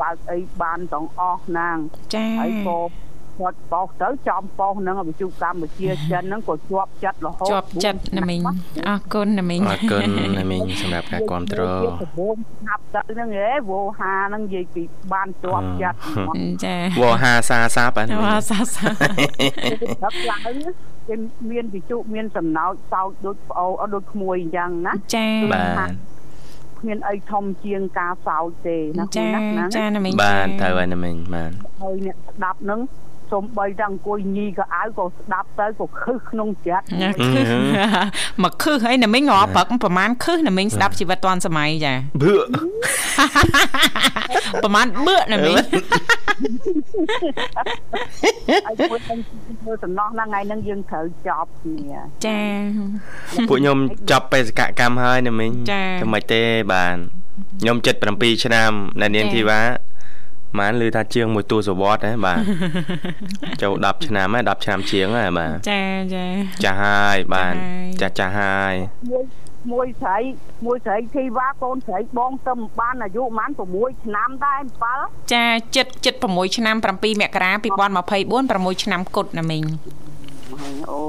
[0.00, 1.76] បើកអីបានទាំងអស់ហ្នឹង
[2.14, 2.78] ចាហើយក៏
[3.40, 8.40] គាត់បោះទៅចំបោះហ្នឹងវិទ្យុកម្ពុជាចិនហ្នឹងក៏ជាប់ចិត្តរហូតជាប់ចិត្តណាមីង
[8.88, 10.02] អរគុណណាមីងអរគុណ
[10.38, 18.86] តែមិញសម្រាប់ការគ្រប់គ្រងដំបូងស្ដាប់ទៅហ្នឹងហ៎វោហាហ្នឹងនិយាយពីបានជាប់ចិត្តហ្មងចាវោហាសាសាបាទអរសាសា
[20.00, 20.54] ព្រឹកឡើង
[21.08, 21.14] គេ
[21.50, 25.92] មានវិជុមានសំណោចសោចដូចប្អូអត់ដូចក្មួយអញ្ចឹងណាចាបាទ
[26.80, 31.50] គ្មានអីធំជាងការសោចទេណាចាណាណាចាណាមីងបាទត្រូវហើយតែមិញបាទ
[31.82, 32.80] ហើយអ្នកស្ដាប់ហ្នឹង
[33.32, 37.52] សំបីតែអង្គុយញីក៏អៅក៏ស្ដាប់ទៅក៏ខឹសក្នុងចិត្តណាខឹស
[38.42, 42.34] មកខឹសហើយណាមីងងាប់ព្រឹកប្រហែលខឹសណាមីងស្ដាប់ជីវិតតាន់សម័យចាបឺ
[44.62, 45.56] ប្រហែលបឿកណាមីង
[48.66, 49.18] ហើយមួយហ្នឹង
[49.62, 52.40] ធ្វើសំណោះហ្នឹងថ្ងៃហ្នឹងយើងត្រូវចប់គ្នាចា
[53.48, 53.78] ពួកខ្ញុំ
[54.10, 56.96] ចប់បេសកកម្មហើយតែមិញចាធ្វើម៉េចទេបាទ
[57.60, 57.76] ខ្ញុំ
[58.10, 59.60] 77ឆ្នាំនៅនាងចាធីវ៉ា
[60.58, 62.40] ម៉ានឮថាជាងមួយទសវត្សរ៍ហ៎បាទ
[63.62, 65.82] ចូល10ឆ្នាំហើយ10ឆ្នាំជាងហើយបាទចា
[66.14, 66.26] ចា
[66.64, 67.54] ចាស់ហើយបាទ
[68.02, 68.74] ចាចាស់ចាស់ហើយ
[69.10, 69.24] មួយ
[69.72, 70.18] មួយស្រី
[70.66, 74.62] មួយស្រីធីវ៉ាកូនស្រីបងទៅមិនបានអាយុប្រហែល6ឆ្នាំដែរ
[74.96, 79.64] 7ចាចិត្តចិត្ត6ឆ្នាំ7មករា2024 6ឆ្នាំគត់ណាមីង
[80.90, 81.02] អូ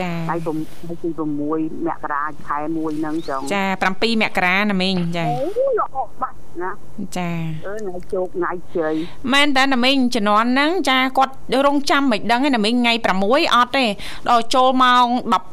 [0.00, 3.64] ចាហើយ6ហើយទី6មករាខែ1ហ្នឹងចឹងចា
[3.94, 6.70] 7មករាណាមីងចាអូល្អបាត់ ណា
[7.18, 7.30] ចា
[7.66, 8.94] អើថ្ងៃជោគថ្ងៃជ័យ
[9.32, 11.32] មែនតើណាមីងជំនាន់ហ្នឹងចាគាត់
[11.66, 12.92] រងចាំមិនដឹងទេណាមីងថ្ងៃ
[13.24, 13.86] 6អត់ទេ
[14.30, 15.06] ដល់ចូលម៉ោង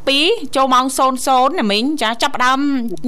[0.03, 0.85] 12ចូលម៉ោង
[1.21, 2.59] 00ណាមីងចាចាប់ផ្ដើម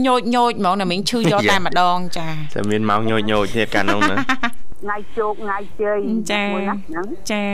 [0.05, 4.15] ញោចញោចហ្មងណាមីងឈឺយកតែម្ដងចាតែមានម៉ោងញោចញោចទៀតកាលនោះណា
[4.83, 5.99] ថ្ងៃជោគថ្ងៃជ័យ
[6.31, 7.45] ចាមួយណាហ្នឹងចា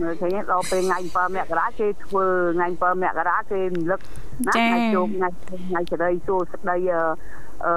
[0.00, 2.24] មើលឃើញដល់ពេលថ្ងៃ7មករាគេធ្វើ
[2.56, 4.00] ថ្ងៃ7មករាគេរំលឹក
[4.46, 5.28] ណាថ្ងៃជោគថ្ងៃ
[5.68, 7.02] ថ្ងៃសេរីសួស្តីអឺ
[7.64, 7.72] អឺ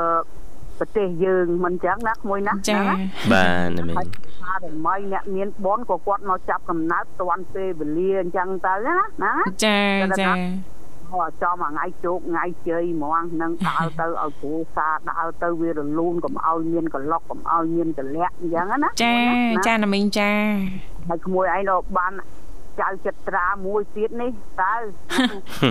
[0.79, 4.07] ប្រទេសយើងមិនចឹងណាក្មួយណាចាហ្នឹងណាបាទតែមិញហើយ
[4.41, 9.33] ថារមីអ្នកមានបនក៏គាត់មកចាប់កំណើតតាន់ពេលវេលាអញ្ចឹងទៅណាណា
[9.65, 9.79] ចា
[10.21, 10.33] ចា
[11.11, 19.15] ហោះចំថ្ងៃជោគថ្ងៃជ័យហ្មងនឹងដើរទៅឲ្យគ្រូសាដើរទៅវារលូនកុំឲ្យមានកន្លុកកុំឲ្យមានកលាក់អញ្ចឹងណាចា
[19.67, 20.31] ចាណាមីងចា
[21.09, 22.13] ហើយក្មួយឯងដល់បាន
[22.81, 24.75] ចៅចិត្តត្រាមួយទៀតនេះតើ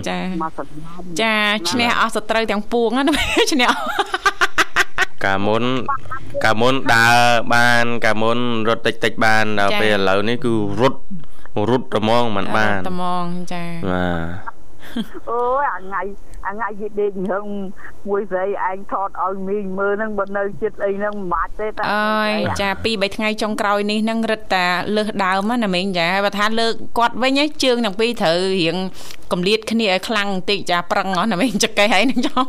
[0.09, 1.37] ចាមកសំណាមចា
[1.71, 3.03] ឈ្នះអស់សត្រូវទាំងពួងណា
[3.53, 3.71] ឈ្នះ
[5.25, 5.65] កាលមុន
[6.45, 7.17] កាលមុនដើរ
[7.55, 11.01] បានកាលមុនរត់តិចតិចបានដល់ពេលឥឡូវនេះគឺរត់
[11.71, 14.07] រត់ត្មងមិនបានត្មងចាបា
[14.55, 14.59] ទ
[15.31, 16.03] អូយអាថ្ងៃ
[16.47, 17.45] អាថ្ងៃយីដេកញឹង
[18.09, 28.77] មួយស្រីឯងថតឲ្យមីងមើលហ្នឹងបើនៅចិត្តអីហ្នឹងមិនបាច់ទេតាអើយចាពី3ថ្ងៃចុងក្រោយនេះហ្នឹងរឹតតាលើសដើមណាមីងចាបើថាលើកគាត់វិញជើងទាំងពីរត្រូវរៀង
[29.33, 32.41] កំលៀតគ្នាឲ្យខ្លាំងបន្តិចចាប្រឹងណាមីងចកេះហើយនឹងចោ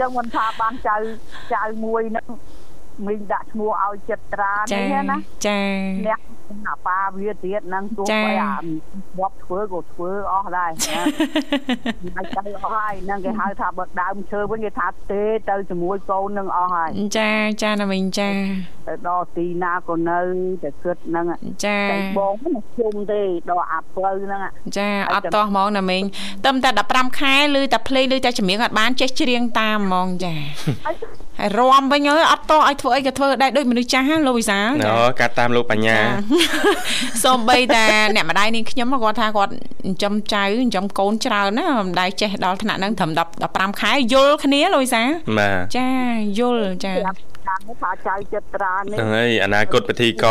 [0.00, 0.96] ចឹងមិនថាបានចៅ
[1.54, 2.26] ចៅមួយហ្នឹង
[3.06, 5.60] មីងដាក់ឈ្មោះឲ្យចិត្តត្រានេះណាចា
[6.06, 6.20] អ្នក
[6.68, 8.54] អាប៉ាវាទៀតនឹងទោះបីអា
[9.18, 10.70] បបធ្វើក៏ធ្វើអស់ដែរ
[12.16, 17.30] មិនទៅអស់ហើយនឹងគេហៅថាបើដើមឈើវិញគេថាទេទៅជាមួយកូននឹងអស់ហើយចា
[17.62, 18.30] ចាណាមីងចា
[18.88, 20.20] ទៅដល់ទីណាក៏នៅ
[20.62, 21.24] តែគិតហ្នឹង
[21.64, 21.78] ចា
[22.18, 24.40] បងមិនជុំទេដល់អាផ្លូវហ្នឹង
[24.76, 26.02] ចាអត់តោះហ្មងណាមីង
[26.44, 30.34] តែតែ15ខែឬតែភ្លេងឬតែចម្រៀងអត់បានចេះច្រៀងតាមហ្មងចា
[30.86, 35.96] ហើយរំវិញអើយអត់តោះឲ្យធ្វើអីក៏ធ្វើដែរដូចមនុស្សចាស់លោកវិសាអូកាត់តាមលោកបញ្ញា
[37.24, 45.02] សូម្បីតែអ្នកម្ដាយនាងខ្ញុំគាត់ថាគាត់ចិញ្ចឹមចៅចិញ្ចឹមកូនច្រើនណាម្ដាយចេះដល់ថ្នាក់ហ្នឹងត្រឹម10 15ខែយល់គ្នាលោកវិសា
[45.76, 45.88] ចា
[46.38, 46.92] យល់ចា
[47.48, 50.24] តាមថាចៅចិត្តត្រានេះហ្នឹងហើយអនាគតពិធីក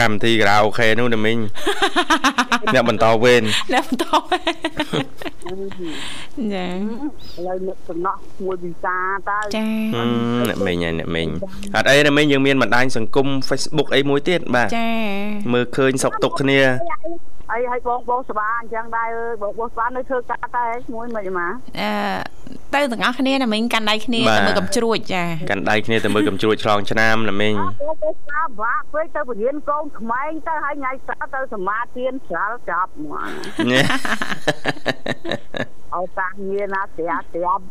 [0.00, 1.38] កម្មវិធីការ៉ាអូខេនោះណាមីង
[2.74, 4.54] អ្នកបន្តវេនអ្នកបន្តវេន
[6.54, 6.66] ចា
[7.38, 8.96] ឥឡូវនឹកសំណោះមួយវិសា
[9.28, 9.66] តើចា
[10.48, 11.28] អ្នកមីងហើយអ្នកមីង
[11.76, 14.90] អត់អីណាមីងយើងមានបណ្ដាញសង្គម Facebook អីមួយទៀតបាទចា
[15.52, 16.60] មើលឃើញសុកទុកគ្នា
[17.52, 19.08] អីឲ្យបងបងសបាអញ្ចឹងដែរ
[19.42, 21.48] បងបងសបានៅធ្វើការតែមួយមិនម៉ា
[21.80, 21.90] អឺ
[22.74, 27.58] ទៅទាំងអស់គ្នាណាមីងកាន់ដៃគ្នាទៅមើលកំជ្រួចចាកាន់ដៃគ្នាទៅមើលកំជ្រួចឆ្លងឆ្នាំណាមីងប
[27.90, 33.28] ងបងសបាបាក់ពេកទៅបរៀនកូនក្មេងទៅឲ្យថ្ងៃសៅរ៍ទៅសមាទានស្រាលចាប់មក
[35.94, 37.64] អោតាងារណាស្រាប់ស្រាប់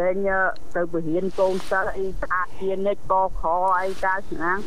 [0.00, 0.28] រែង
[0.76, 3.42] ទៅបរៀនកូនសិស្សអីស្អាតជានិច្ចកខ
[3.80, 4.58] អីតាឆ្នាំ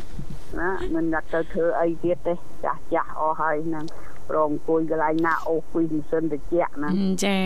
[0.58, 2.34] ណាមិនដាក់ទៅធ្វើអីទៀតទេ
[2.64, 3.84] ចាស់ចាស់អស់ហើយហ្នឹង
[4.30, 6.90] ប្រងអង្គុយកន្លែងណាអូសពីម៉ាស៊ីនត្រជាក់ណា
[7.24, 7.38] ចា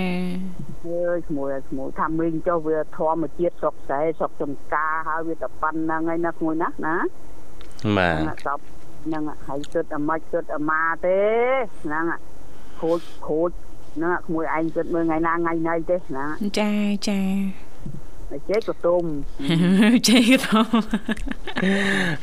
[0.86, 6.96] អើយឈ្មោះឈ្មោះថាមីងចុះវាធម្មជាតិស្រុកស្រែស្រុកចំការហើយវាតែប៉ុណ្្នឹងហើយណាឈ្មោះណាណា
[7.96, 8.58] បាទសព
[9.04, 11.18] ហ្នឹងហើយគិតអាម៉េចគិតអាម៉ាទេ
[11.82, 12.04] ហ្នឹង
[12.80, 13.50] ខូចខូច
[13.96, 16.24] ហ្នឹងឈ្មោះឯងគិតមើលថ្ងៃណាថ្ងៃណីទេណា
[16.58, 16.70] ចា
[17.08, 17.20] ចា
[18.30, 19.04] ចេកកតុំ
[20.08, 20.66] ចេកកតុំ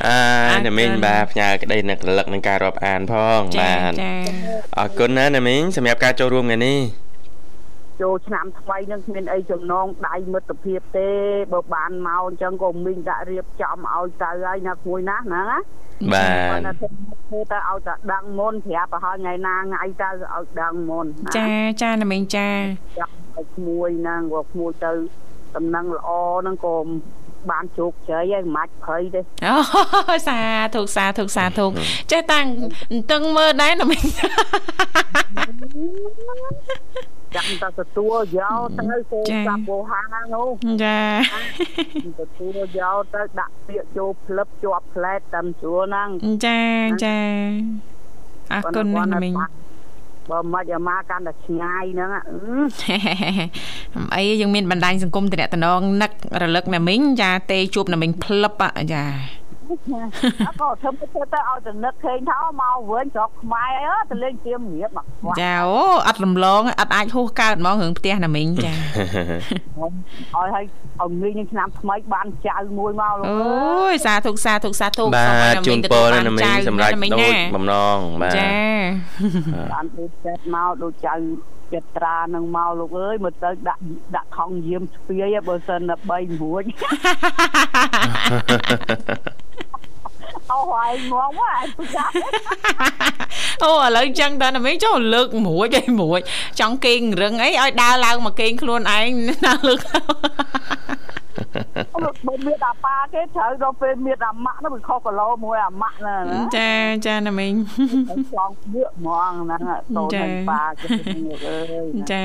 [0.05, 3.93] អើណាមីងបាទផ្ញើក្តីនឹករលឹកនឹងការរាប់អានផងបាទ
[4.77, 6.79] អរគុណណាណាមីងសម្រាប់ការចូលរួមថ្ងៃនេះ
[8.01, 11.09] ចូលឆ្នាំថ្មីនឹងគ្មានអីចំណងដៃមិត្តភាពទេ
[11.53, 15.59] បើបានមកអញ្ចឹងក៏មីងដាក់រៀបចំឲ្យទៅហើយណាមួយណាហ្នឹងណា
[16.13, 16.27] បា
[16.65, 21.05] ទធ្វើទៅឲ្យតែដឹងមុនប្រាប់ប្រហែលថ្ងៃណាថ្ងៃទៅឲ្យដឹងមុន
[21.37, 21.49] ចា
[21.81, 22.49] ចាណាមីងចា
[22.99, 24.91] ចាំឲ្យក្មួយហ្នឹងក៏ក្មួយទៅ
[25.55, 26.09] ដំណឹងល្អ
[26.41, 26.73] ហ្នឹងក៏
[27.51, 30.39] បានជោគជ័យហើយមិនអាចភ័យទេអូសា
[30.75, 31.65] ធុសាធុសាធុ
[32.11, 32.45] ចេះតាំង
[33.11, 34.03] តឹងមើលដែរណាមីង
[37.35, 40.01] ចាំតែទទួលយកទៅសូមចាប់បោហា
[40.33, 40.49] នោះ
[40.83, 40.99] ចា
[42.19, 46.09] ទទួលយកទៅដាក់ពាក្យចូលផ្លឹបជាប់ផ្លែតតាមស្រួលហ្នឹង
[46.45, 46.61] ចា
[47.03, 47.17] ចា
[48.53, 49.33] អរគុណណាមីង
[50.31, 52.09] បើមិនអាម៉ាកាន់តែឆ្ងាយហ្នឹង
[54.15, 58.61] អីយើងមានបណ្ដាញសង្គមតំណតំណងនឹករលឹកណាមីងចាទេជួបណាមីងផ្លឹប
[58.93, 59.05] ចា
[59.69, 69.89] អត់ក៏ធ្វើទៅទៅឲ្យទៅនឹកឃើញថាមកវិញស្រុកខ្មែរទៅលេងទៀមរៀបមកចាអូអត់រំលងអត់អាចហួសកើតហ្មងរឿងផ្ទះណាមីងចាឲ្យ
[70.35, 70.63] ឲ្យ
[71.01, 78.47] ឲ្យងាយនឹងឆ្នាំថ្មីបានចៅមួយមកលោកអូយសាធុសាធុសាធុបាទជូនពរណាមីងសម្រាប់ដូចបំណងបាទចា
[79.73, 81.13] បានដូចចិត្តមកដូចចៅ
[81.73, 83.81] ចិត្តត្រានឹងមកលោកអើយមើលទៅដាក់
[84.15, 86.63] ដាក់ខំយាមស្ពាយបើសិនតែ3រួច
[90.51, 92.05] អូហើយងងហើយពុចា
[93.63, 96.19] អូឥឡូវចឹងតើណាមីចុះលើកមួយអីមួយ
[96.59, 99.09] ចង់គេងរឹងអីឲ្យដើរឡើងមកគេងខ្លួនឯង
[99.45, 99.81] ណាលើក
[102.27, 106.15] បើមានអាប៉ាគេត្រូវដល់ពេលមានអាម៉ាក់នោះវាខុសគីឡូមួយអាម៉ាក់ណា
[106.57, 106.69] ចា
[107.05, 107.53] ចាណាមីង
[108.33, 109.61] ចង់វាហ្មងហ្នឹង
[109.95, 110.87] តូននឹងប៉ាគេ
[111.47, 112.23] អើយចា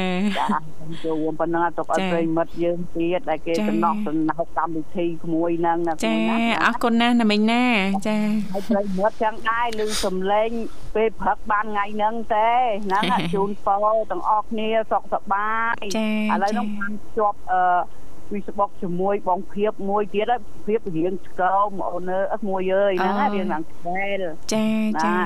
[1.04, 6.14] ចូលប៉ុណ្ណឹងទុកឲ្យប្រិមិត្តយើងទៀតដែលគេតំណោះតំណោះកម្មវិធីក្មួយហ្នឹងណាចា
[6.64, 7.64] អរគុណណាស់ណាមីងណា
[8.08, 8.18] ចា
[8.52, 10.50] ហើយប្រិមិត្តចឹងដែរឮសំឡេង
[10.94, 12.50] ពេលព្រឹកបានថ្ងៃហ្នឹងទេ
[12.86, 15.84] ហ្នឹងជូនពរទាំងអស់គ្នាសុខសប្បាយ
[16.32, 17.60] ឥឡូវហ្នឹងបានជាប់អឺ
[18.34, 24.22] វិស្បុកជាមួយបងភៀបមួយទៀតហើយភៀបរៀងស្គមអូនអើមួយអើយហ្នឹងរៀងឡើងខ្វែល
[24.54, 24.66] ចា
[25.04, 25.16] ចា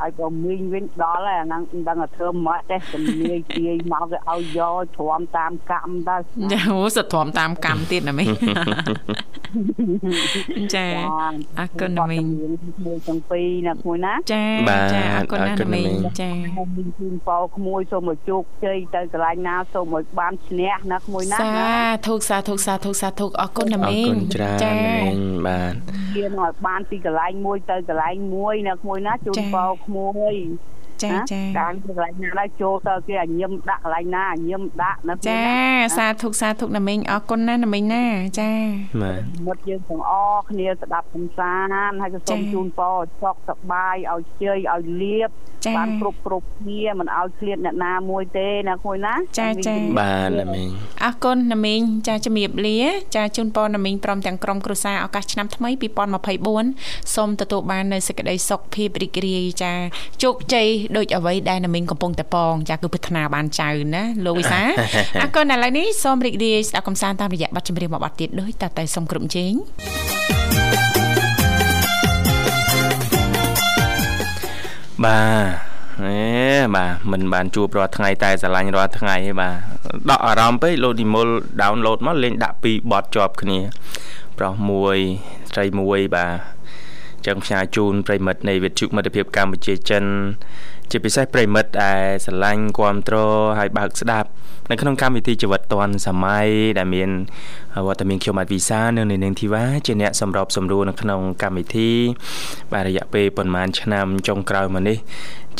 [0.00, 6.16] ហើយក៏មីងវិញដល់ហើយអាហ្នឹងមិនដឹងថាធ្វើម៉េចទេជំនាញទាយមកគេឲ្យយកទ្រាំតាមកម្មទៅ
[6.52, 8.24] ចាអូសិតទ្រាំតាមកម្មទៀតណាមី
[10.74, 10.86] ចា
[11.58, 12.24] អរគុណណាមីង
[12.86, 14.44] មួយទាំងពីរណាក្មួយណាចា
[14.94, 15.88] ចាអរគុណណាមីង
[16.20, 21.50] ចាខ្ញុំមានជូនប៉ោក្មួយសូមឲ្យជោគជ័យទៅកន្លែងណាសូមឲ្យបានឈ្នះណាក្មួយណាសា
[22.06, 25.74] ធុសាធុសាធុសាធុអរគុណណាមីងអរគុណច្រើនណាមីងបាទ
[26.16, 30.34] មានឲ្យបានពីកន្លែងមួយទៅកន្លែងមួយណាក្មួយណាជូនប៉ោក្មួយ
[31.04, 35.42] ចាចាតាមកន្លែងណាដែរចូលទៅគេឲ្យញឹមដាក់កន្លែងណាញឹមដាក់ណាចា
[35.98, 38.04] សាធុសាធុណាមីងអរគុណណាណាមីងណា
[38.40, 38.50] ចា
[39.02, 45.30] បាទមុតយើងទាំងអស់គ្នាស្ដាប់កំសាន្តហើយក៏សូមជូនពរចកសបាយឲ្យជ័យឲ្យលៀប
[45.78, 50.68] បានគ្រប់គ្រប់គ្នាមិនឲ្យឃ្លាតអ្នកណាមួយទេណាគួយណាចាចាបាទណាមីង
[51.04, 52.80] អរគុណណាមីងចាជំរាបលា
[53.16, 55.70] ចាជូនពរណាមីងព្រមទាំងក្រុមគ្រួសារឱកាសឆ្នាំថ្មី
[56.42, 59.72] 2024សូមទទួលបាននូវសេចក្តីសុខភាពរីករាយចា
[60.22, 64.62] ជោគជ័យដូចអ្វីដែលណាមីងកំពុងតែពងចាគឺប្រាថ្នាបានចៅណាលោកវិសា
[65.22, 69.52] អរគុណឥឡូវនេះសូមរីករាយស្ដាប់កំសាន្តតាមរយៈបទចម្រៀងមួយបទទៀតដោយតតែសូមគ្រប់ជេង
[75.04, 75.72] បាទ
[76.04, 76.18] អេ
[76.74, 79.54] បាទមិនបានជួបរាល់ថ្ងៃតែស្រឡាញ់រាល់ថ្ងៃទេបាទ
[80.10, 81.28] ដកអារម្មណ៍ពេកលោតនិមល
[81.62, 83.58] download មកលេងដាក់ពីរបត់ជាប់គ្នា
[84.38, 84.96] ប្រុសមួយ
[85.50, 86.32] ស្រីមួយបាទ
[87.26, 90.04] ចឹងផ្សាយជូនប្រិមិត្តនៃវិទ្យុមិត្តភាពកម្ពុជាចិន
[90.91, 94.29] ជាពិសេសប្រិមិត្តដែលស្រឡាញ់គ្រប់គ្រងហើយបើកស្ដាប់
[94.71, 97.09] នៅក្នុងកម្មវិធីជីវិតឌွန်សម័យដែលមាន
[97.87, 101.91] វត្តមានខ្ញុំអត់វិសានៅនៅនឹងធីវ៉ាជាអ្នកសម្របសម្រួលនៅក្នុងកម្មវិធី
[102.71, 104.97] បាទរយៈពេលប្រហែលឆ្នាំចុងក្រោយមកនេះ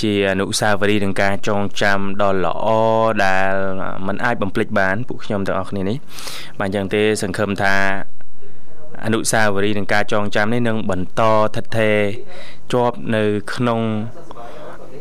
[0.02, 2.68] ជាអនុស្សាវរីយ៍នឹងការចងចាំដ៏ល្អ
[3.26, 3.54] ដែល
[4.08, 5.98] มันអាចបំភ្លេចបានពួកខ្ញុំទាំងអស់គ្នានេះ
[6.60, 7.76] បាទអញ្ចឹងទេសង្ឃឹមថា
[9.06, 11.22] អនុស្សាវរីយ៍នឹងការចងចាំនេះនឹងបន្ត
[11.56, 12.00] ថិតថេរ
[12.74, 13.82] ជាប់នៅក្នុង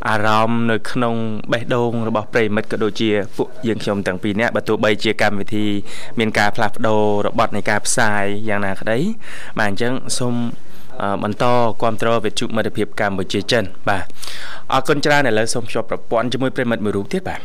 [0.10, 1.16] អារម្មណ៍នៅក្នុង
[1.52, 5.66] បេះដូងរបស់ប្រិមិត្តក៏ដូចជាពួកយើងខ្ញុំទាំងពីរនាក់បើទោះបីជាកម្មវិធី
[6.20, 9.00] មានការផ្លាស់ប្ដូររបត់នៃការផ្សាយយ៉ាងណាក្តី
[9.60, 10.36] បាទអញ្ចឹងសូម
[11.24, 11.46] បន្ត
[11.82, 14.06] គ្រប់គ្រងវិទ្យុមិត្តភាពកម្ពុជាចិនបាទ
[14.74, 17.42] អរគុណច្រើនឥឡូវសូមភ្ជាប់ប្រព័ន្ធជាមួយប្រិមិត្តមួយរូបទៀតបាទ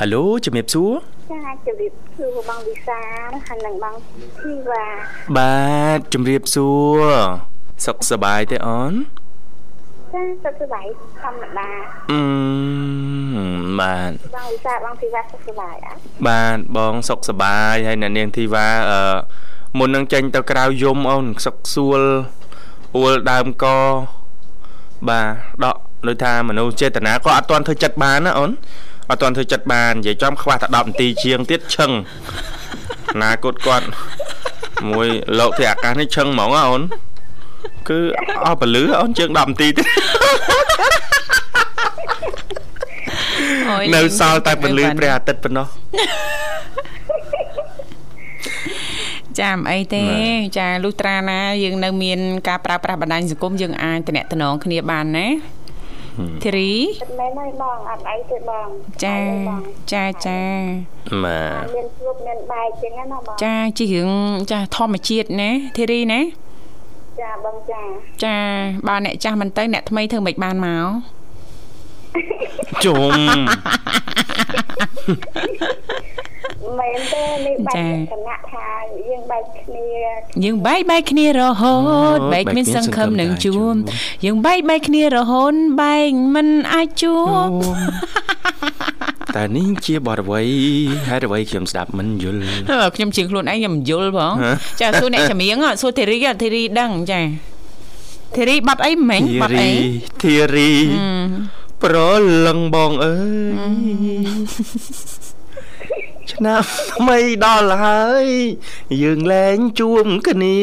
[0.00, 0.06] ហៅ
[0.44, 0.92] ជំរាបសួរ
[1.30, 3.00] ចាជំរាបសួរបងវិសា
[3.46, 3.94] ហើយនិងបង
[4.40, 4.86] ធីវ៉ា
[5.38, 5.56] បា
[5.96, 6.68] ទជំរាបសួ
[7.00, 7.04] រ
[7.86, 8.92] សុខសប្បាយទេអូន
[10.14, 10.86] ចាសុខសប្បាយ
[11.22, 11.68] ធម្មតា
[12.10, 12.20] អឺ
[13.80, 19.00] បាទបងវិសាបងធីវ៉ាសុខសប្បាយអត់បាទបងសុខសប្បាយហើយអ្នកនាងធីវ៉ាអឺ
[19.78, 22.00] មុននឹងចេញទៅក្រៅយំអូនសុខសួល
[22.96, 23.66] អួលដើមក
[25.08, 28.50] បាទដកដូចថាមនុស្សចេតនាក៏អត់ទាន់ធ្វើចិត្តបានណាអូន
[29.10, 31.90] អត់ទាន់ធ្វើចិត្តបាននិយាយចំខ្វះតែ10នាទីជាងទៀតឈឹង
[33.22, 33.86] ណាគត់គាត់
[34.90, 36.82] មួយលោកទីអាកាសនេះឈឹងហ្មងអូន
[37.88, 37.98] គឺ
[38.44, 39.86] អស់ពលឺអូនជាង10នាទីទៀត
[43.94, 45.66] នៅសល់តែពលឺព្រះអាទិត្យប៉ុណ្ណោះ
[49.40, 50.04] ចាមិនអីទេ
[50.58, 55.26] ចាលុះត្រាណាយើងនៅមានការប្រើប្រាស់បណ្ដាញសង្គមយើងអាចតំណតំណងគ្នាបានណា
[56.44, 56.72] ធីរី
[57.20, 58.68] មែនហើយបងអត់អីទេបង
[59.04, 59.18] ចា
[59.92, 60.40] ចាចា
[61.24, 64.10] បាទមានជួបមានបែកចឹងណាបងចាជារឿង
[64.52, 66.20] ចាធម្មជាតិណាធីរីណា
[67.20, 67.82] ចាបងចា
[68.24, 68.38] ចា
[68.88, 70.86] បើអ្នកចាស់មិនទៅអ្នកថ្មីធ្វើមិនបានមក
[72.84, 73.12] ជុំ
[76.78, 77.76] មែនទេនេះបែក
[78.12, 78.68] គណៈថា
[79.08, 79.88] យើងបែកគ្នា
[80.44, 81.76] យើងបែកបែកគ្នារហូ
[82.16, 83.74] តបែកមានសង្ឃឹមនឹងជួប
[84.24, 87.48] យើងបែកបែកគ្នារហូតបែកមិនអាចជួប
[89.36, 90.42] តែនេះជាបទអ្វី
[91.08, 92.40] ហេតុអ្វីខ្ញុំស្ដាប់មិនយល់
[92.96, 94.32] ខ្ញុំជាងខ្លួនឯងខ្ញុំមិនយល់ផង
[94.80, 97.20] ចាសួរអ្នកចម្រៀងសួរធីរីធីរីដឹងចា
[98.36, 99.70] ធីរីបាត់អីមិញបាត់អី
[100.22, 100.70] ធីរី
[101.82, 101.96] ប្រ
[102.46, 104.26] លឹងបងអើយ
[106.32, 108.26] ឆ្នាំថ្មីដល់ហើយ
[109.02, 110.60] យើងលែងជួបគ្នា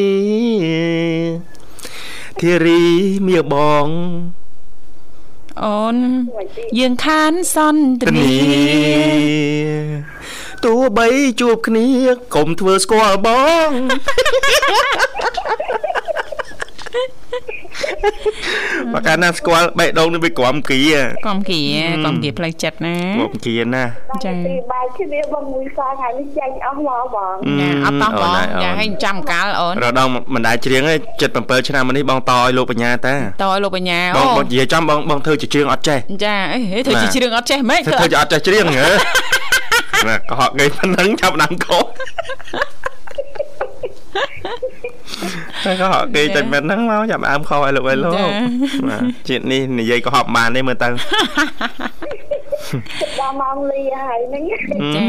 [2.40, 2.82] ធារី
[3.26, 3.86] មៀបង
[5.62, 5.96] អូន
[6.78, 8.32] យើងខានសន្ទនា
[10.64, 11.08] ទោះបី
[11.40, 11.86] ជួបគ្នា
[12.34, 13.28] កុំធ្វើស្គាល់ប
[13.68, 13.70] ង
[18.92, 20.80] បើកាលណាស្គាល់បេះដូងនេះវាក្រំគី
[21.24, 21.60] ក្រំគី
[22.04, 23.84] ក្រំគីផ្លូវចិត្តណាក្រំគីណា
[24.24, 24.36] ចា៎
[24.72, 28.30] បាយគ្នាបងមួយសាថ្ងៃនេះចេញអស់មកបងចាអត់តោះបង
[28.62, 30.96] ចាឲ្យចាំកាលអូនរដងមិនដែរច្រៀងទេ
[31.32, 38.86] 77ឆ្នាំនេះបងតឲ្យលោកបញ្ញាតាតឲ្យលោកបញ្ញាអូបងបងនិយាយចំបងបងធ្វើជាច្រៀងអត់ចេះចាអេធ្វើជាច្រៀងអត់ចេះហ្មងធ្វើជាអត់ចេះច្រៀងហ៎
[40.08, 41.78] ណាកុហកគេប៉ុណ្ណឹងចាប់ដើមកោ
[45.64, 48.14] តែក៏ហកគេតែមិនហ្នឹងមកចាប់អើមខោឲ្យលោកឲ្យលោក
[48.88, 50.88] បាទជាតិនេះនិយាយក៏ហប់បានទេមើលទៅ
[53.20, 54.42] ដល់ម៉ោងលីហើយហ្នឹង
[54.96, 55.04] ចា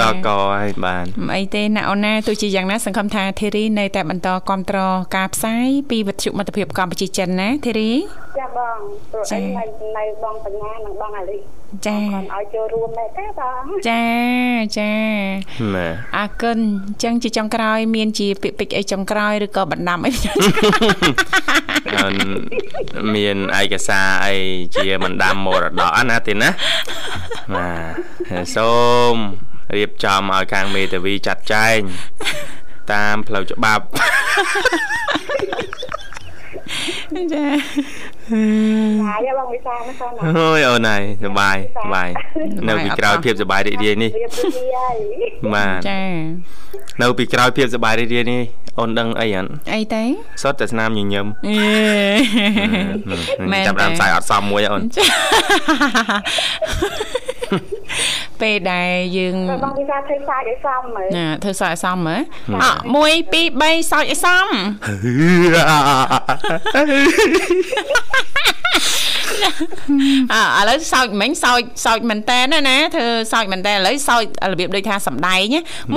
[0.00, 0.28] ដល់ក
[0.60, 1.04] ហើយបាន
[1.36, 7.90] អីទេណាអូនណាទោះជាយ៉ាងណាសង្ឃឹមថាធីរីនៅតែបន្តគ្រប់គ្រងការផ្សាយពីវិទ្យុមិត្តភាពកម្ពុជាចិនណាធីរី
[8.38, 8.78] ចាបង
[9.10, 9.64] ព្រោះអីនៅ
[9.98, 11.38] នៅបងបញ្ញានិងបងអាលី
[11.86, 14.04] ចាគាត់ឲ្យចូលរួមដែរទេបងចា
[14.78, 14.92] ចា
[16.16, 20.12] អរគុណអញ្ចឹងជាចុងក្រោយ មានជាពាក្យពេចន៍អីចុងក្រោយឬក៏បណ្ដាំអី
[23.14, 24.36] មានឯកសារអី
[24.76, 26.50] ជាបណ្ដាំមរតកណាទេណា
[27.54, 27.68] បា
[28.32, 28.72] ទសូ
[29.12, 29.14] ម
[29.76, 31.80] រៀបចំឲ្យខាងមេតាវីចាត់ចែង
[32.92, 33.84] តាមផ្លូវច្បាប់
[37.32, 37.46] ចា
[38.32, 42.08] ហើយបងវិសាណាកូនអូយអូនហើយសុបាយសុបាយ
[42.68, 44.10] នៅពីក្រោយភាពសុបាយរីករាយនេះ
[45.54, 46.02] បាទចា
[47.02, 48.42] នៅពីក្រោយភាពសុបាយរីករាយនេះ
[48.78, 50.02] អូនដឹងអីអត់អីទេ
[50.42, 51.26] សុទ្ធតែស្នាមញញឹម
[53.66, 54.82] ចាប់ដើមខ្សែអត់សមមួយអូន
[58.42, 62.20] ពេលដែលយើងបងវិសាធ្វើខ្សែឲ្យសមមើលណាធ្វើខ្សែឲ្យសមមើល
[62.62, 64.46] អ1 2 3សោចឲ្យសម
[70.34, 75.96] អើឥឡូវសោចមិញសោចសោចមែនតើណាណាធ្វើសោចមែនតើឥឡូវសោចរបៀបដូចថាសំដែង1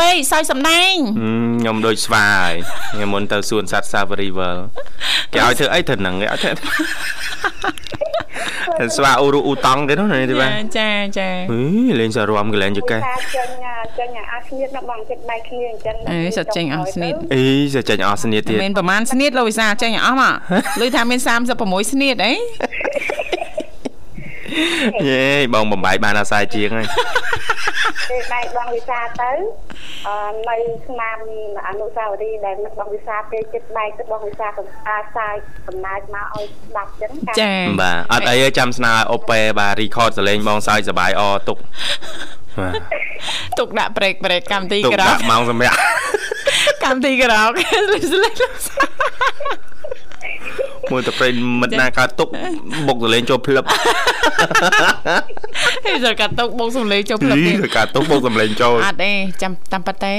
[0.00, 0.94] 3សោចសំដែង
[1.60, 2.54] ខ្ញុំដូចស្វាហើយ
[2.94, 4.64] ខ្ញុំមុនទៅសួនសត្វ Safari World
[5.32, 6.52] គេឲ្យធ្វើអីទៅហ្នឹងគេឲ្យធ្វើ
[8.96, 11.62] ស្វាអ៊ូរូអ៊ូតង់ទេនោះនេះទេបាទចាចាហី
[12.00, 13.00] លេងសរំកលែងចកេះ
[13.36, 13.48] ចេញ
[13.98, 20.34] ចេញអស់ស្នៀតនៅបងចិត្តដៃគ្នាអញ្ចឹងអេសិតចេញអស់ស្នៀតអីសិតចេញអស់ស្នៀតទៀតមានប្រហែលស្នៀតលោកវិសាចេញអស់មក
[20.80, 21.20] លុយថាមាន
[21.56, 22.32] 36ស្នៀតអី
[25.08, 25.24] យេ
[25.54, 26.86] បងបំបាយបានអាសាយជាងហើយ
[28.10, 29.32] ពេលដៃបងវិសាទៅ
[30.06, 30.14] អឺ
[30.48, 30.56] នៅ
[30.88, 31.18] ស្នាម
[31.68, 35.34] អនុស្សាវរីយ៍ដែលនឹកបងវិសាពេលចិត្តដៃទៅបងវិសាកំអាសាយ
[35.66, 41.58] កំណើតមកឲ្យស្ដាប់ចឹងចាបាទអត់អីទេចាំស្នើអូប៉េបាទរីខតសលេងបងសាយសបាយអទុក
[43.58, 45.78] ទុកដាក់ប្រេកប្រេកកម្មវិធីក្រោកដាក់ម៉ោងសម្រាប់
[46.84, 47.50] កម្មវិធីក្រោក
[48.12, 48.34] ស្លេង
[50.90, 51.28] មួយទៅព្រៃ
[51.60, 52.28] មិត្តណាកើតទុក
[52.88, 53.64] បុកសលេងចូលភ្លឹប
[55.86, 59.12] ហេតុកើតទុកបុកសលេងចូលភ្លឹបទេកើតទុកបុកសលេងចូលអត់ទេ
[59.42, 60.12] ចាំតាមប៉ាទេ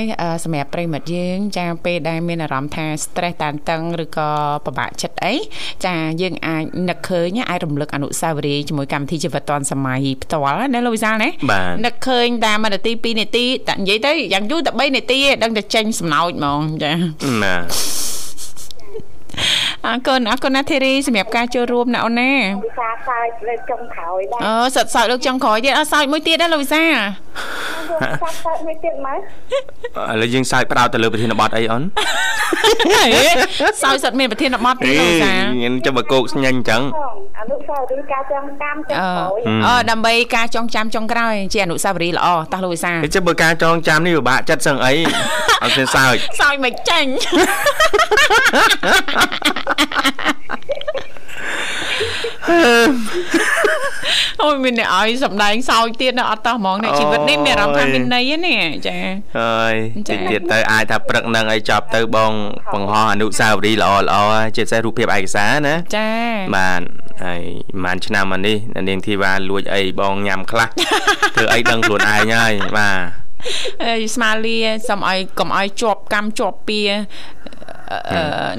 [0.44, 4.30] សម្រាប់ប្រិមិត្តយើងចាពេលដែលមានអារម្មណ៍ថា stress តានតឹងឬក៏
[4.66, 5.34] ពិបាកចិត្តអី
[5.86, 11.30] ចាយើងអាចនឹកឃើញអាចរំលឹកអនុស្សាវរីយ៍ជាមួយកម្មវិធីជីវិតឌွန်សម័យផ្ទាល់ណាលោកវិសាលណា
[11.86, 16.92] នឹកឃើញតែ1នាទី2នាទីតែនិយាយទៅយ៉ាងយូរតែ3នាទីឯងដឹងតែចេញសំណោចហ្មងចា
[17.44, 17.56] ណា
[19.88, 29.18] អរគុណអរគុណណាធីរីសម្រាប់ការចូលរួមណាអូនណាវិសាសើចលើកចុងក្រោយដែរអូសិតសើចលើកចុងក្រោយទៀតអត់សើចមួយទៀតដែរលោកវិសាសើចមួយទៀតមើល
[30.12, 31.82] ឥឡូវយើងសើចផ្ដោតទៅលើប្រធានបទអីអូន
[33.84, 36.82] សើចសិតមានប្រធានបទទេលោកវិសាខ្ញុំចាំមកគោកស្ញាញ់អញ្ចឹង
[37.40, 44.94] អនុស្សាវរីយ៍ការចងចាំចុងក្រោយអូដើម្បីការចងចាំចុងក្រោយជាអនុស្សាវរីយ៍ល្អតោះលោកវិសាចាំបើការចងចាំនេះពិបាកចិត្តសឹងអី
[45.64, 47.12] អត់មានសើចសើចមិនចាញ់
[54.44, 58.58] អូយមានអ្នកឲ្យសំដែងសោចទៀតនៅអត់តោះហ្មងនៅជីវិតនេះមានអារម្មណ៍ថាមានន័យណា
[58.88, 58.98] ចា
[59.40, 59.74] ហើយ
[60.10, 62.32] តិចទៀតទៅអាចថាព្រឹកនឹងឲ្យចប់ទៅបង
[62.74, 64.18] បង្ហោះអនុស្សាវរីយ៍ល្អល្អ
[64.56, 66.10] ជាពិសេសរូបភាពឯកសារណាចា
[66.56, 66.82] បាទ
[67.26, 67.44] ហើយ
[67.84, 68.58] ប្រហែលឆ្នាំមកនេះ
[68.90, 70.68] នាងធីវ៉ាលួចអីបងញ៉ាំខ្លះ
[71.36, 73.22] ធ្វើអីដឹងខ្លួនឯងហើយបាទ
[73.84, 74.60] អេស្មាលា
[74.90, 76.82] សុំឲ្យកុំឲ្យជាប់កម្មជាប់ពៀ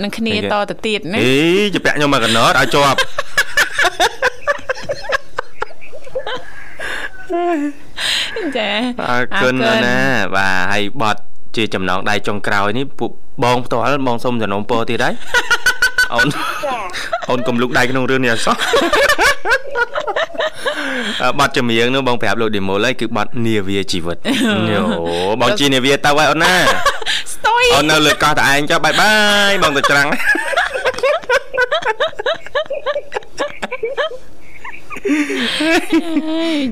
[0.02, 1.34] នឹងគ្នាតទៅទៀតណាអី
[1.74, 2.98] ជពាក់ខ្ញុំមកកណត់ឲ្យជាប់
[8.56, 8.70] ចា
[9.10, 9.54] អរគុណ
[9.84, 9.98] ណា
[10.36, 11.20] បាទហើយបត់
[11.56, 13.10] ជាចំណងដៃចុងក្រោយនេះពួក
[13.44, 15.14] បងផ្ទាល់បងសុំចំណងពរទៀតហើយ
[16.14, 16.28] អូន
[17.28, 18.56] អូនកុំលុកដៃក្នុងរឿងនេះអសោះ
[21.38, 24.16] បាត់ចម្រៀងនោះបងប្រាប់លោកឌីម៉ូលហើយគឺបាត់នាវាជីវិត
[24.72, 24.82] យោ
[25.40, 26.55] បងជានាវាទៅហើយអូនណា
[27.32, 29.12] ស្ទុយអូននៅលើកោះតែឯងចុះបាយបា
[29.51, 30.09] យបងទៅច្រាំង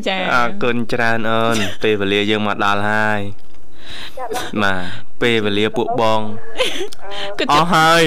[0.09, 3.21] ចាអរគុណច្រើនអូនពេលវេលាយើងមកដល់ហើយ
[4.63, 4.83] បាទ
[5.23, 6.21] ពេលវេលាពួកបង
[7.53, 8.05] អស់ហើយ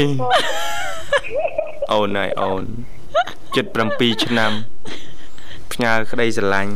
[1.93, 2.63] អូនហើយអូន
[3.53, 4.51] 77ឆ្នាំ
[5.73, 6.73] ផ្ញើក្តីស្រឡាញ់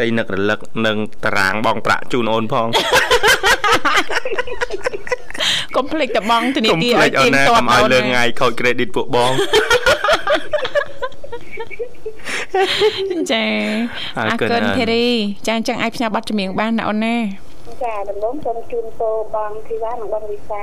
[0.00, 2.68] ដីនឹករលឹកនិងតារាងបងប្រាក់ជូនអូនផង
[5.76, 9.32] កុំភ្លេចតបងធនាគារឲ្យទៀងទាត់អូនឲ្យលើថ្ងៃខូច credit ពួកបង
[13.32, 13.44] ចា
[14.18, 15.06] អរគុណធីរី
[15.46, 17.16] ចាអញ្ចឹងអាចផ្សាយប័ណ្ណចម្រៀងបានណាអូនណា
[17.82, 20.62] ចាដំណងសូមជូនពរបងធីវ៉ានិងបងវិសា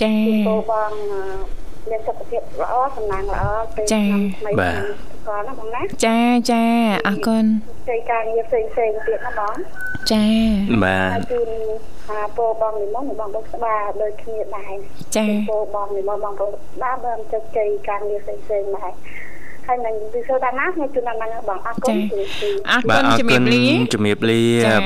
[0.00, 0.90] ចាជូនពរបង
[1.90, 4.80] មានសុខភាពល្អសំណាងល្អពេលឆ្នាំថ្មីបាទ
[5.26, 6.18] គាត់ណាបងណាចា
[6.50, 6.62] ចា
[7.06, 7.44] អរគុណ
[7.88, 9.54] ជ័យការងារផ្សេងផ្សេងទៀតណាបង
[10.12, 10.24] ចា
[10.84, 11.50] បាទជូន
[12.10, 14.74] អាពោបងនិមន្តបងបងស្បាដូចគ្នាដែរ
[15.16, 18.92] ចាពោបងនិមន្តបងបងស្បាបើជោគជ័យការងារផ្សេងផ្សេងដែរ
[19.68, 21.96] ហើយនឹងវិសុដាណាខ្ញុំជូនដល់ណាបងអរគុណ
[22.70, 23.62] អរគុណជំរាបលា
[23.94, 24.40] ជំរាបលា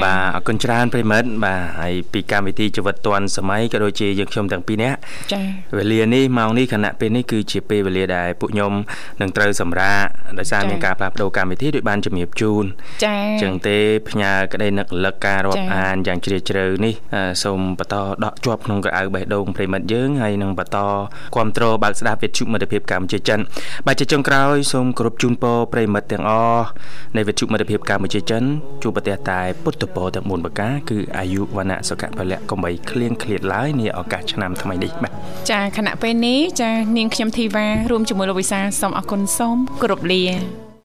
[0.05, 4.99] បាទអរគុណច្រើនប្រិមិត្តបាទហើយពីកម្មវិធីជីវិតឌွန်សម័យក៏ដូចជាយើងខ្ញុំទាំងពីរនាក់
[5.33, 5.45] ចា៎
[5.77, 8.73] វេលានេះម៉ោងនេះខណៈពេលនេះគឺជាពេលវេលាដែលពួកខ្ញុំ
[9.21, 10.05] នឹងត្រូវសម្រាក
[10.39, 12.65] ដោយសារមានការផ្លាស់ប្ដូរកម្មវិធីដោយបានជំរាបជូន
[13.05, 13.77] ចា៎អញ្ចឹងទេ
[14.09, 16.95] ផ្ញើក្តីនឹករលឹកការរាប់អានយ៉ាងជ្រាលជ្រៅនេះ
[17.43, 20.79] សូមបន្តដកជាប់ក្នុងក្រអៅបេះដូងប្រិមិត្តយើងហើយនឹងបន្ត
[21.35, 23.41] គ្រប់គ្រងបើកស្ដាប់វិទ្យុមិត្តភាពកម្ពុជាចិន
[23.87, 26.69] បាទជាចុងក្រោយសូមគោរពជូនពរប្រិមិត្តទាំងអស់
[27.17, 28.43] នៃវិទ្យុមិត្តភាពកម្ពុជាចិន
[28.83, 35.13] ជួបប្រទះតែពុទ្ធពរទាំង4ប្រការគឺអាយុវណ្ណៈសុខៈពលៈកុំបីឃ្លៀងឃ្លាតឡើយនាឱកាសឆ្នាំថ្មីនេះបាទ
[35.51, 40.72] ចាខណៈពេលនេះចានាងខ្ញុំធីវ៉ារួមជាមួយលោកវិសាសូមអរគុណសូមគោរពលា